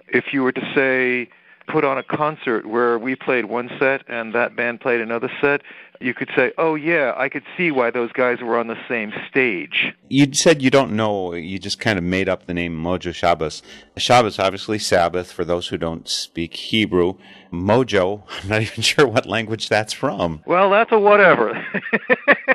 if 0.07 0.33
you 0.33 0.41
were 0.41 0.51
to 0.51 0.71
say 0.73 1.29
put 1.67 1.83
on 1.83 1.97
a 1.97 2.03
concert 2.03 2.65
where 2.65 2.97
we 2.97 3.15
played 3.15 3.45
one 3.45 3.69
set 3.79 4.03
and 4.07 4.33
that 4.33 4.55
band 4.55 4.81
played 4.81 5.01
another 5.01 5.31
set, 5.41 5.61
you 6.01 6.13
could 6.13 6.29
say, 6.35 6.51
"Oh 6.57 6.75
yeah, 6.75 7.13
I 7.15 7.29
could 7.29 7.43
see 7.55 7.71
why 7.71 7.89
those 7.89 8.11
guys 8.11 8.41
were 8.41 8.57
on 8.57 8.67
the 8.67 8.77
same 8.87 9.13
stage." 9.29 9.93
You 10.09 10.33
said 10.33 10.61
you 10.61 10.69
don't 10.69 10.91
know. 10.91 11.33
You 11.33 11.57
just 11.59 11.79
kind 11.79 11.97
of 11.97 12.03
made 12.03 12.27
up 12.27 12.45
the 12.45 12.53
name 12.53 12.75
Mojo 12.75 13.13
Shabbos. 13.13 13.61
Shabbos, 13.97 14.39
obviously 14.39 14.79
Sabbath. 14.79 15.31
For 15.31 15.45
those 15.45 15.67
who 15.67 15.77
don't 15.77 16.07
speak 16.07 16.53
Hebrew, 16.53 17.15
Mojo. 17.51 18.23
I'm 18.43 18.49
not 18.49 18.61
even 18.61 18.81
sure 18.81 19.07
what 19.07 19.25
language 19.25 19.69
that's 19.69 19.93
from. 19.93 20.41
Well, 20.45 20.69
that's 20.69 20.91
a 20.91 20.99
whatever. 20.99 21.65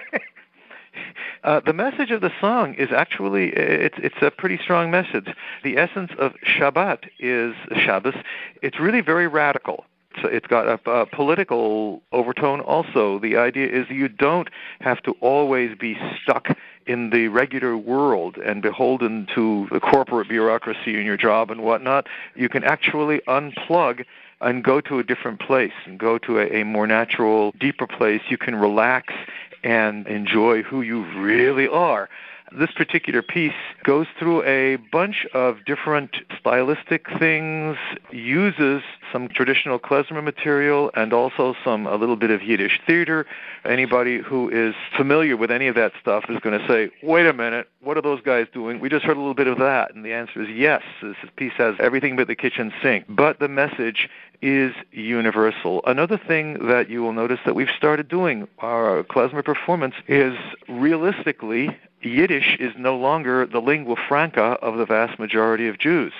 Uh, 1.42 1.60
the 1.60 1.72
message 1.72 2.10
of 2.10 2.20
the 2.20 2.30
song 2.40 2.74
is 2.74 2.90
actually 2.92 3.48
it's 3.54 3.96
it's 3.98 4.20
a 4.20 4.30
pretty 4.30 4.58
strong 4.58 4.90
message. 4.90 5.34
The 5.64 5.78
essence 5.78 6.12
of 6.18 6.34
Shabbat 6.44 7.08
is 7.18 7.54
Shabbos. 7.76 8.14
It's 8.60 8.78
really 8.78 9.00
very 9.00 9.26
radical. 9.26 9.84
So 10.20 10.28
it's 10.28 10.46
got 10.46 10.66
a, 10.66 10.90
a 10.90 11.06
political 11.06 12.02
overtone 12.12 12.60
also. 12.60 13.18
The 13.20 13.36
idea 13.36 13.68
is 13.68 13.88
you 13.88 14.08
don't 14.08 14.48
have 14.80 15.00
to 15.04 15.12
always 15.20 15.76
be 15.78 15.96
stuck 16.20 16.48
in 16.86 17.10
the 17.10 17.28
regular 17.28 17.76
world 17.76 18.36
and 18.36 18.60
beholden 18.60 19.28
to 19.34 19.68
the 19.70 19.78
corporate 19.78 20.28
bureaucracy 20.28 20.98
in 20.98 21.06
your 21.06 21.16
job 21.16 21.50
and 21.50 21.62
whatnot. 21.62 22.08
You 22.34 22.48
can 22.48 22.64
actually 22.64 23.20
unplug 23.28 24.04
and 24.40 24.64
go 24.64 24.80
to 24.80 24.98
a 24.98 25.04
different 25.04 25.38
place 25.38 25.72
and 25.84 25.98
go 25.98 26.18
to 26.18 26.40
a, 26.40 26.60
a 26.60 26.64
more 26.64 26.86
natural, 26.86 27.52
deeper 27.60 27.86
place. 27.86 28.22
You 28.28 28.38
can 28.38 28.56
relax 28.56 29.14
and 29.62 30.06
enjoy 30.06 30.62
who 30.62 30.82
you 30.82 31.04
really 31.20 31.68
are. 31.68 32.08
This 32.52 32.70
particular 32.72 33.22
piece 33.22 33.52
goes 33.84 34.06
through 34.18 34.42
a 34.42 34.76
bunch 34.90 35.24
of 35.34 35.64
different 35.64 36.16
stylistic 36.38 37.06
things, 37.18 37.76
uses 38.10 38.82
some 39.12 39.28
traditional 39.28 39.78
klezmer 39.78 40.22
material 40.22 40.90
and 40.94 41.12
also 41.12 41.54
some 41.64 41.86
a 41.86 41.94
little 41.94 42.16
bit 42.16 42.30
of 42.30 42.42
Yiddish 42.42 42.80
theater. 42.86 43.24
Anybody 43.64 44.18
who 44.18 44.48
is 44.48 44.74
familiar 44.96 45.36
with 45.36 45.52
any 45.52 45.68
of 45.68 45.76
that 45.76 45.92
stuff 46.00 46.24
is 46.28 46.40
going 46.40 46.58
to 46.58 46.66
say, 46.66 46.90
"Wait 47.02 47.26
a 47.26 47.32
minute, 47.32 47.68
what 47.80 47.96
are 47.96 48.02
those 48.02 48.20
guys 48.20 48.46
doing? 48.52 48.80
We 48.80 48.88
just 48.88 49.04
heard 49.04 49.16
a 49.16 49.20
little 49.20 49.34
bit 49.34 49.46
of 49.46 49.58
that." 49.58 49.94
And 49.94 50.04
the 50.04 50.12
answer 50.12 50.42
is 50.42 50.48
yes. 50.48 50.82
This 51.00 51.16
piece 51.36 51.52
has 51.52 51.76
everything 51.78 52.16
but 52.16 52.26
the 52.26 52.34
kitchen 52.34 52.72
sink, 52.82 53.04
but 53.08 53.38
the 53.38 53.48
message 53.48 54.08
is 54.42 54.74
universal. 54.90 55.82
Another 55.86 56.16
thing 56.16 56.66
that 56.66 56.90
you 56.90 57.02
will 57.02 57.12
notice 57.12 57.38
that 57.44 57.54
we've 57.54 57.70
started 57.76 58.08
doing 58.08 58.48
our 58.58 59.04
klezmer 59.04 59.44
performance 59.44 59.94
is 60.08 60.34
realistically 60.68 61.76
Yiddish 62.02 62.56
is 62.58 62.72
no 62.78 62.96
longer 62.96 63.46
the 63.46 63.60
lingua 63.60 63.96
franca 64.08 64.58
of 64.62 64.78
the 64.78 64.86
vast 64.86 65.18
majority 65.18 65.68
of 65.68 65.78
Jews. 65.78 66.12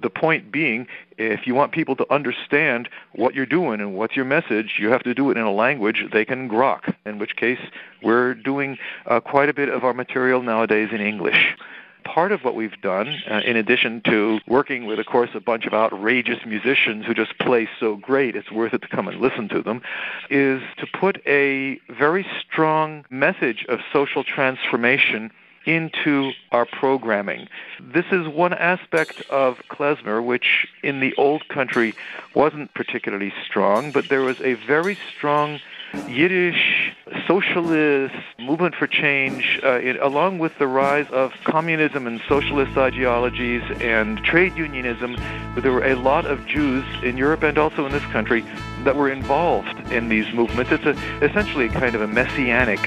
The 0.00 0.10
point 0.10 0.52
being, 0.52 0.86
if 1.16 1.46
you 1.46 1.54
want 1.54 1.72
people 1.72 1.96
to 1.96 2.06
understand 2.12 2.88
what 3.14 3.34
you're 3.34 3.46
doing 3.46 3.80
and 3.80 3.94
what's 3.94 4.14
your 4.14 4.24
message, 4.24 4.74
you 4.78 4.90
have 4.90 5.02
to 5.02 5.14
do 5.14 5.30
it 5.30 5.36
in 5.36 5.42
a 5.42 5.52
language 5.52 6.04
they 6.12 6.24
can 6.24 6.48
grok, 6.48 6.94
in 7.04 7.18
which 7.18 7.34
case 7.36 7.58
we're 8.02 8.34
doing 8.34 8.78
uh, 9.06 9.18
quite 9.18 9.48
a 9.48 9.54
bit 9.54 9.68
of 9.68 9.84
our 9.84 9.94
material 9.94 10.42
nowadays 10.42 10.90
in 10.92 11.00
English 11.00 11.56
part 12.04 12.32
of 12.32 12.44
what 12.44 12.54
we've 12.54 12.80
done, 12.80 13.22
uh, 13.30 13.40
in 13.44 13.56
addition 13.56 14.00
to 14.06 14.40
working 14.46 14.86
with, 14.86 14.98
of 14.98 15.06
course, 15.06 15.30
a 15.34 15.40
bunch 15.40 15.66
of 15.66 15.74
outrageous 15.74 16.44
musicians 16.46 17.06
who 17.06 17.14
just 17.14 17.38
play 17.38 17.68
so 17.78 17.96
great 17.96 18.36
it's 18.36 18.50
worth 18.50 18.74
it 18.74 18.82
to 18.82 18.88
come 18.88 19.08
and 19.08 19.20
listen 19.20 19.48
to 19.48 19.62
them, 19.62 19.82
is 20.30 20.62
to 20.78 20.86
put 20.86 21.20
a 21.26 21.78
very 21.88 22.26
strong 22.40 23.04
message 23.10 23.64
of 23.68 23.80
social 23.92 24.24
transformation 24.24 25.30
into 25.66 26.32
our 26.50 26.64
programming. 26.64 27.46
This 27.78 28.06
is 28.10 28.26
one 28.26 28.54
aspect 28.54 29.20
of 29.28 29.58
klezmer 29.68 30.24
which 30.24 30.66
in 30.82 31.00
the 31.00 31.14
old 31.16 31.46
country 31.48 31.94
wasn't 32.34 32.72
particularly 32.72 33.34
strong, 33.44 33.92
but 33.92 34.08
there 34.08 34.22
was 34.22 34.40
a 34.40 34.54
very 34.54 34.96
strong 35.14 35.60
Yiddish 36.06 36.94
socialist 37.26 38.14
movement 38.38 38.74
for 38.74 38.86
change, 38.86 39.60
uh, 39.62 39.72
it, 39.72 39.96
along 40.00 40.38
with 40.38 40.56
the 40.58 40.66
rise 40.66 41.06
of 41.10 41.32
communism 41.44 42.06
and 42.06 42.20
socialist 42.28 42.76
ideologies 42.76 43.62
and 43.80 44.22
trade 44.24 44.54
unionism, 44.54 45.16
there 45.56 45.72
were 45.72 45.84
a 45.84 45.94
lot 45.94 46.26
of 46.26 46.44
Jews 46.46 46.84
in 47.02 47.16
Europe 47.16 47.42
and 47.42 47.58
also 47.58 47.86
in 47.86 47.92
this 47.92 48.04
country 48.04 48.44
that 48.84 48.96
were 48.96 49.10
involved 49.10 49.92
in 49.92 50.08
these 50.08 50.32
movements. 50.32 50.72
It's 50.72 50.84
a, 50.84 51.24
essentially 51.24 51.66
a 51.66 51.70
kind 51.70 51.94
of 51.94 52.02
a 52.02 52.06
messianic 52.06 52.80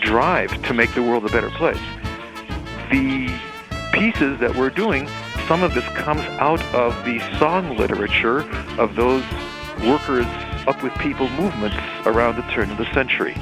drive 0.00 0.50
to 0.64 0.74
make 0.74 0.94
the 0.94 1.02
world 1.02 1.24
a 1.24 1.30
better 1.30 1.50
place. 1.50 1.80
The 2.90 3.28
pieces 3.92 4.38
that 4.40 4.54
we're 4.54 4.70
doing, 4.70 5.08
some 5.46 5.62
of 5.62 5.74
this 5.74 5.84
comes 5.96 6.22
out 6.38 6.62
of 6.74 6.94
the 7.04 7.18
song 7.38 7.76
literature 7.76 8.40
of 8.78 8.96
those 8.96 9.24
workers 9.84 10.26
up 10.68 10.82
with 10.82 10.92
people 10.98 11.30
movements 11.30 11.76
around 12.04 12.36
the 12.36 12.42
turn 12.52 12.70
of 12.70 12.76
the 12.76 12.92
century. 12.92 13.34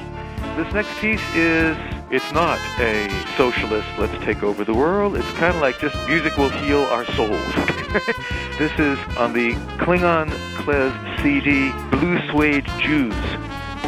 This 0.57 0.73
next 0.73 0.97
piece 1.01 1.21
is 1.35 1.77
it's 2.09 2.33
not 2.33 2.59
a 2.79 3.11
socialist 3.37 3.89
let's 3.99 4.17
take 4.25 4.45
over 4.45 4.65
the 4.65 4.73
world. 4.73 5.17
It's 5.17 5.31
kind 5.33 5.55
of 5.55 5.61
like 5.61 5.79
just 5.81 5.97
music 6.09 6.37
will 6.37 6.51
heal 6.51 6.85
our 6.85 7.05
souls. 7.13 7.55
this 8.59 8.73
is 8.79 8.99
on 9.17 9.33
the 9.33 9.55
Klingon 9.83 10.31
Klez 10.55 10.95
CD 11.21 11.73
Blue 11.91 12.19
Suede 12.31 12.67
Jews, 12.79 13.15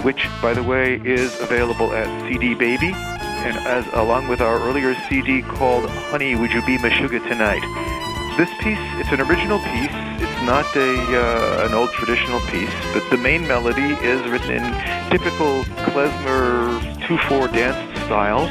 which 0.04 0.28
by 0.42 0.52
the 0.52 0.62
way 0.62 1.00
is 1.04 1.40
available 1.40 1.92
at 1.92 2.08
CD 2.28 2.54
Baby 2.54 2.92
and 2.92 3.56
as 3.68 3.86
along 3.94 4.26
with 4.26 4.40
our 4.40 4.58
earlier 4.68 4.96
CD 5.08 5.42
called 5.42 5.88
Honey 6.10 6.34
Would 6.34 6.50
You 6.50 6.66
Be 6.66 6.76
My 6.78 6.90
Sugar 6.90 7.20
Tonight. 7.20 8.07
This 8.38 8.54
piece, 8.60 8.78
it's 9.00 9.10
an 9.10 9.20
original 9.20 9.58
piece. 9.58 9.90
It's 10.22 10.42
not 10.46 10.64
a 10.76 10.94
uh, 11.10 11.66
an 11.66 11.74
old 11.74 11.90
traditional 11.90 12.38
piece, 12.42 12.72
but 12.92 13.02
the 13.10 13.16
main 13.16 13.42
melody 13.48 13.94
is 13.98 14.22
written 14.30 14.52
in 14.52 15.10
typical 15.10 15.64
klezmer 15.90 16.78
2/4 17.02 17.52
dance 17.52 17.82
style. 18.04 18.46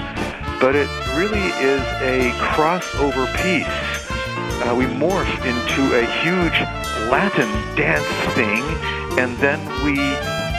But 0.60 0.76
it 0.76 0.90
really 1.16 1.48
is 1.64 1.82
a 2.04 2.32
crossover 2.36 3.32
piece. 3.40 3.80
Uh, 4.60 4.76
we 4.76 4.84
morph 4.92 5.32
into 5.48 5.84
a 5.96 6.04
huge 6.20 6.60
Latin 7.10 7.48
dance 7.78 8.12
thing, 8.36 8.64
and 9.18 9.38
then 9.38 9.60
we 9.86 9.96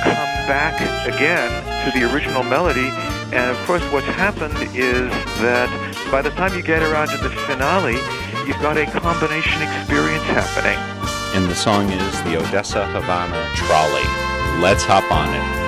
come 0.04 0.32
back 0.48 0.80
again 1.06 1.50
to 1.84 1.98
the 1.98 2.10
original 2.10 2.44
melody. 2.44 2.88
And 3.36 3.50
of 3.50 3.58
course, 3.66 3.82
what's 3.92 4.06
happened 4.06 4.56
is 4.74 5.10
that 5.44 5.68
by 6.10 6.22
the 6.22 6.30
time 6.30 6.56
you 6.56 6.62
get 6.62 6.82
around 6.82 7.08
to 7.08 7.18
the 7.18 7.28
finale, 7.44 8.00
you've 8.46 8.60
got 8.60 8.76
a 8.76 8.86
combination 8.86 9.62
experience 9.62 10.24
happening. 10.24 10.78
And 11.34 11.50
the 11.50 11.54
song 11.54 11.90
is 11.90 12.22
the 12.24 12.36
Odessa 12.38 12.86
Havana 12.86 13.48
Trolley. 13.54 14.62
Let's 14.62 14.84
hop 14.84 15.10
on 15.12 15.34
it. 15.34 15.67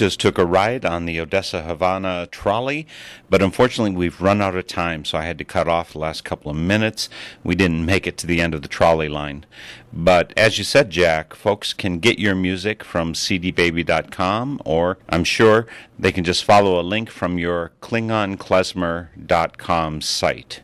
Just 0.00 0.18
took 0.18 0.38
a 0.38 0.46
ride 0.46 0.86
on 0.86 1.04
the 1.04 1.20
Odessa 1.20 1.62
Havana 1.62 2.26
trolley, 2.30 2.86
but 3.28 3.42
unfortunately 3.42 3.94
we've 3.94 4.18
run 4.18 4.40
out 4.40 4.56
of 4.56 4.66
time, 4.66 5.04
so 5.04 5.18
I 5.18 5.26
had 5.26 5.36
to 5.36 5.44
cut 5.44 5.68
off 5.68 5.92
the 5.92 5.98
last 5.98 6.24
couple 6.24 6.50
of 6.50 6.56
minutes. 6.56 7.10
We 7.44 7.54
didn't 7.54 7.84
make 7.84 8.06
it 8.06 8.16
to 8.18 8.26
the 8.26 8.40
end 8.40 8.54
of 8.54 8.62
the 8.62 8.68
trolley 8.68 9.10
line. 9.10 9.44
But 9.92 10.32
as 10.38 10.56
you 10.56 10.64
said, 10.64 10.88
Jack, 10.88 11.34
folks 11.34 11.74
can 11.74 11.98
get 11.98 12.18
your 12.18 12.34
music 12.34 12.82
from 12.82 13.12
cdbaby.com, 13.12 14.62
or 14.64 14.96
I'm 15.10 15.24
sure 15.24 15.66
they 15.98 16.12
can 16.12 16.24
just 16.24 16.44
follow 16.44 16.80
a 16.80 16.82
link 16.82 17.10
from 17.10 17.38
your 17.38 17.72
KlingonKlezmer.com 17.82 20.00
site. 20.00 20.62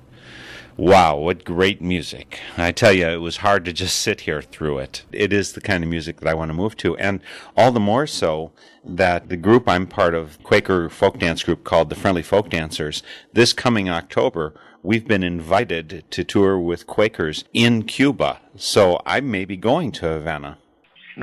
Wow, 0.79 1.16
what 1.16 1.43
great 1.43 1.81
music. 1.81 2.39
I 2.59 2.70
tell 2.70 2.93
you, 2.93 3.07
it 3.07 3.22
was 3.22 3.39
hard 3.39 3.64
to 3.64 3.72
just 3.72 3.99
sit 3.99 4.22
here 4.22 4.43
through 4.43 4.79
it. 4.81 5.05
It 5.11 5.33
is 5.33 5.55
the 5.55 5.62
kind 5.62 5.83
of 5.83 5.89
music 5.89 6.20
that 6.20 6.29
I 6.29 6.35
want 6.35 6.51
to 6.51 6.55
move 6.55 6.77
to, 6.79 6.95
and 6.99 7.22
all 7.57 7.72
the 7.72 7.81
more 7.81 8.07
so 8.07 8.53
that 8.85 9.31
the 9.31 9.39
group 9.39 9.70
I'm 9.70 9.87
part 9.87 10.14
of, 10.14 10.43
Quaker 10.43 10.91
folk 10.91 11.18
dance 11.18 11.43
group 11.43 11.64
called 11.64 11.89
the 11.89 11.95
Friendly 11.95 12.22
Folk 12.22 12.51
Dancers, 12.51 13.03
this 13.33 13.55
coming 13.55 13.89
October, 13.89 14.53
we've 14.83 15.09
been 15.09 15.22
invited 15.22 16.05
to 16.11 16.24
tour 16.24 16.59
with 16.59 16.87
Quakers 16.87 17.45
in 17.55 17.85
Cuba. 17.85 18.41
So 18.55 19.01
I 19.07 19.20
may 19.20 19.47
be 19.47 19.57
going 19.57 19.93
to 19.93 20.07
Havana. 20.07 20.59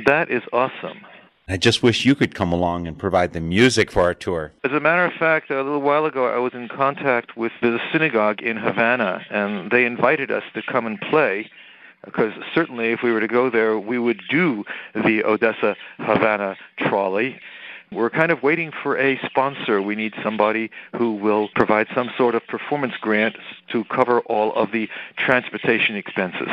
That 0.07 0.31
is 0.31 0.41
awesome. 0.51 1.05
I 1.45 1.57
just 1.57 1.83
wish 1.83 2.05
you 2.05 2.15
could 2.15 2.33
come 2.33 2.53
along 2.53 2.87
and 2.87 2.97
provide 2.97 3.33
the 3.33 3.41
music 3.41 3.91
for 3.91 4.01
our 4.01 4.13
tour. 4.13 4.53
As 4.63 4.71
a 4.71 4.79
matter 4.79 5.03
of 5.03 5.11
fact, 5.11 5.51
a 5.51 5.57
little 5.57 5.81
while 5.81 6.05
ago, 6.05 6.33
I 6.33 6.37
was 6.37 6.53
in 6.53 6.69
contact 6.69 7.35
with 7.35 7.51
the 7.61 7.79
synagogue 7.91 8.41
in 8.41 8.55
Havana, 8.55 9.25
and 9.29 9.69
they 9.69 9.83
invited 9.83 10.31
us 10.31 10.43
to 10.53 10.61
come 10.61 10.85
and 10.85 10.99
play. 11.01 11.51
Because 12.05 12.31
certainly, 12.55 12.91
if 12.91 13.01
we 13.03 13.11
were 13.11 13.19
to 13.19 13.27
go 13.27 13.49
there, 13.49 13.77
we 13.77 13.99
would 13.99 14.21
do 14.29 14.63
the 14.95 15.25
Odessa 15.25 15.75
Havana 15.97 16.55
trolley. 16.77 17.37
We're 17.91 18.09
kind 18.09 18.31
of 18.31 18.41
waiting 18.41 18.71
for 18.71 18.97
a 18.97 19.19
sponsor. 19.25 19.81
We 19.81 19.95
need 19.95 20.13
somebody 20.23 20.71
who 20.95 21.13
will 21.13 21.49
provide 21.55 21.87
some 21.93 22.09
sort 22.17 22.35
of 22.35 22.47
performance 22.47 22.93
grant 23.01 23.35
to 23.69 23.83
cover 23.85 24.21
all 24.21 24.53
of 24.53 24.71
the 24.71 24.89
transportation 25.17 25.97
expenses. 25.97 26.49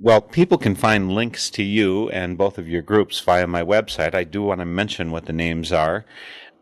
Well, 0.00 0.20
people 0.20 0.58
can 0.58 0.74
find 0.74 1.14
links 1.14 1.48
to 1.50 1.62
you 1.62 2.10
and 2.10 2.36
both 2.36 2.58
of 2.58 2.68
your 2.68 2.82
groups 2.82 3.20
via 3.20 3.46
my 3.46 3.62
website. 3.62 4.12
I 4.12 4.24
do 4.24 4.42
want 4.42 4.58
to 4.58 4.64
mention 4.64 5.12
what 5.12 5.26
the 5.26 5.32
names 5.32 5.70
are. 5.70 6.04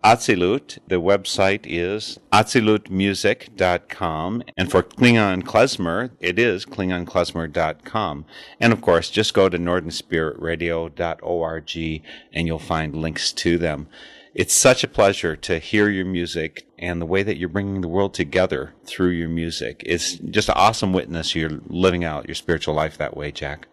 Atzilut, 0.05 0.79
the 0.89 1.01
website 1.01 1.65
is 1.65 2.19
atzilutmusic.com. 2.33 4.43
And 4.57 4.71
for 4.71 4.83
Klingon 4.83 5.45
Klezmer, 5.45 6.11
it 6.21 6.39
is 6.39 6.67
klingonklezmer.com. 6.67 8.27
And 8.61 8.73
of 8.73 8.83
course, 8.83 9.09
just 9.11 9.33
go 9.33 9.49
to 9.49 9.59
northernspiritradio.org 9.59 12.03
and 12.35 12.47
you'll 12.47 12.59
find 12.59 12.97
links 12.97 13.33
to 13.33 13.57
them. 13.57 13.89
It's 14.35 14.55
such 14.55 14.83
a 14.83 14.89
pleasure 14.89 15.37
to 15.37 15.59
hear 15.59 15.91
your 15.91 16.07
music 16.07 16.67
and 16.79 17.03
the 17.03 17.07
way 17.07 17.23
that 17.23 17.37
you're 17.37 17.51
bringing 17.51 17.83
the 17.83 17.89
world 17.89 18.15
together 18.15 18.73
through 18.87 19.11
your 19.11 19.29
music. 19.29 19.83
It's 19.85 20.15
just 20.15 20.49
an 20.49 20.55
awesome 20.57 20.95
witness 20.95 21.35
you're 21.35 21.61
living 21.67 22.03
out 22.03 22.27
your 22.27 22.35
spiritual 22.35 22.73
life 22.73 22.97
that 22.97 23.15
way, 23.15 23.31
Jack. 23.31 23.69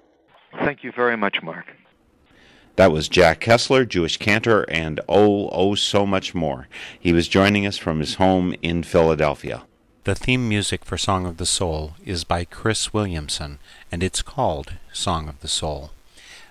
Thank 0.60 0.84
you 0.84 0.92
very 0.92 1.16
much, 1.16 1.42
Mark. 1.42 1.66
That 2.76 2.92
was 2.92 3.08
Jack 3.08 3.40
Kessler, 3.40 3.86
Jewish 3.86 4.18
cantor, 4.18 4.66
and 4.70 5.00
oh, 5.08 5.48
oh, 5.50 5.76
so 5.76 6.06
much 6.06 6.36
more. 6.36 6.68
He 7.00 7.14
was 7.14 7.30
joining 7.30 7.66
us 7.66 7.78
from 7.78 8.00
his 8.00 8.16
home 8.16 8.54
in 8.62 8.84
Philadelphia. 8.84 9.64
The 10.04 10.16
theme 10.16 10.50
music 10.50 10.84
for 10.84 10.98
Song 10.98 11.26
of 11.26 11.38
the 11.38 11.46
Soul 11.46 11.94
is 12.04 12.26
by 12.26 12.44
Chris 12.44 12.94
Williamson, 12.94 13.60
and 13.92 14.04
it's 14.04 14.22
called 14.22 14.74
Song 14.92 15.30
of 15.30 15.40
the 15.40 15.48
Soul. 15.48 15.92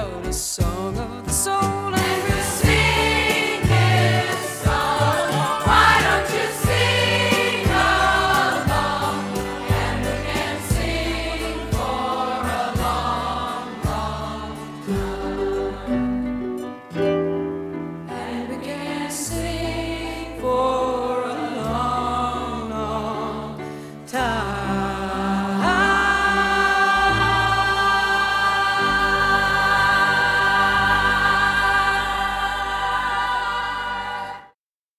Out 0.00 0.26
a 0.26 0.32
song 0.32 0.96
of 0.98 1.26
the 1.26 1.32
soul. 1.32 1.79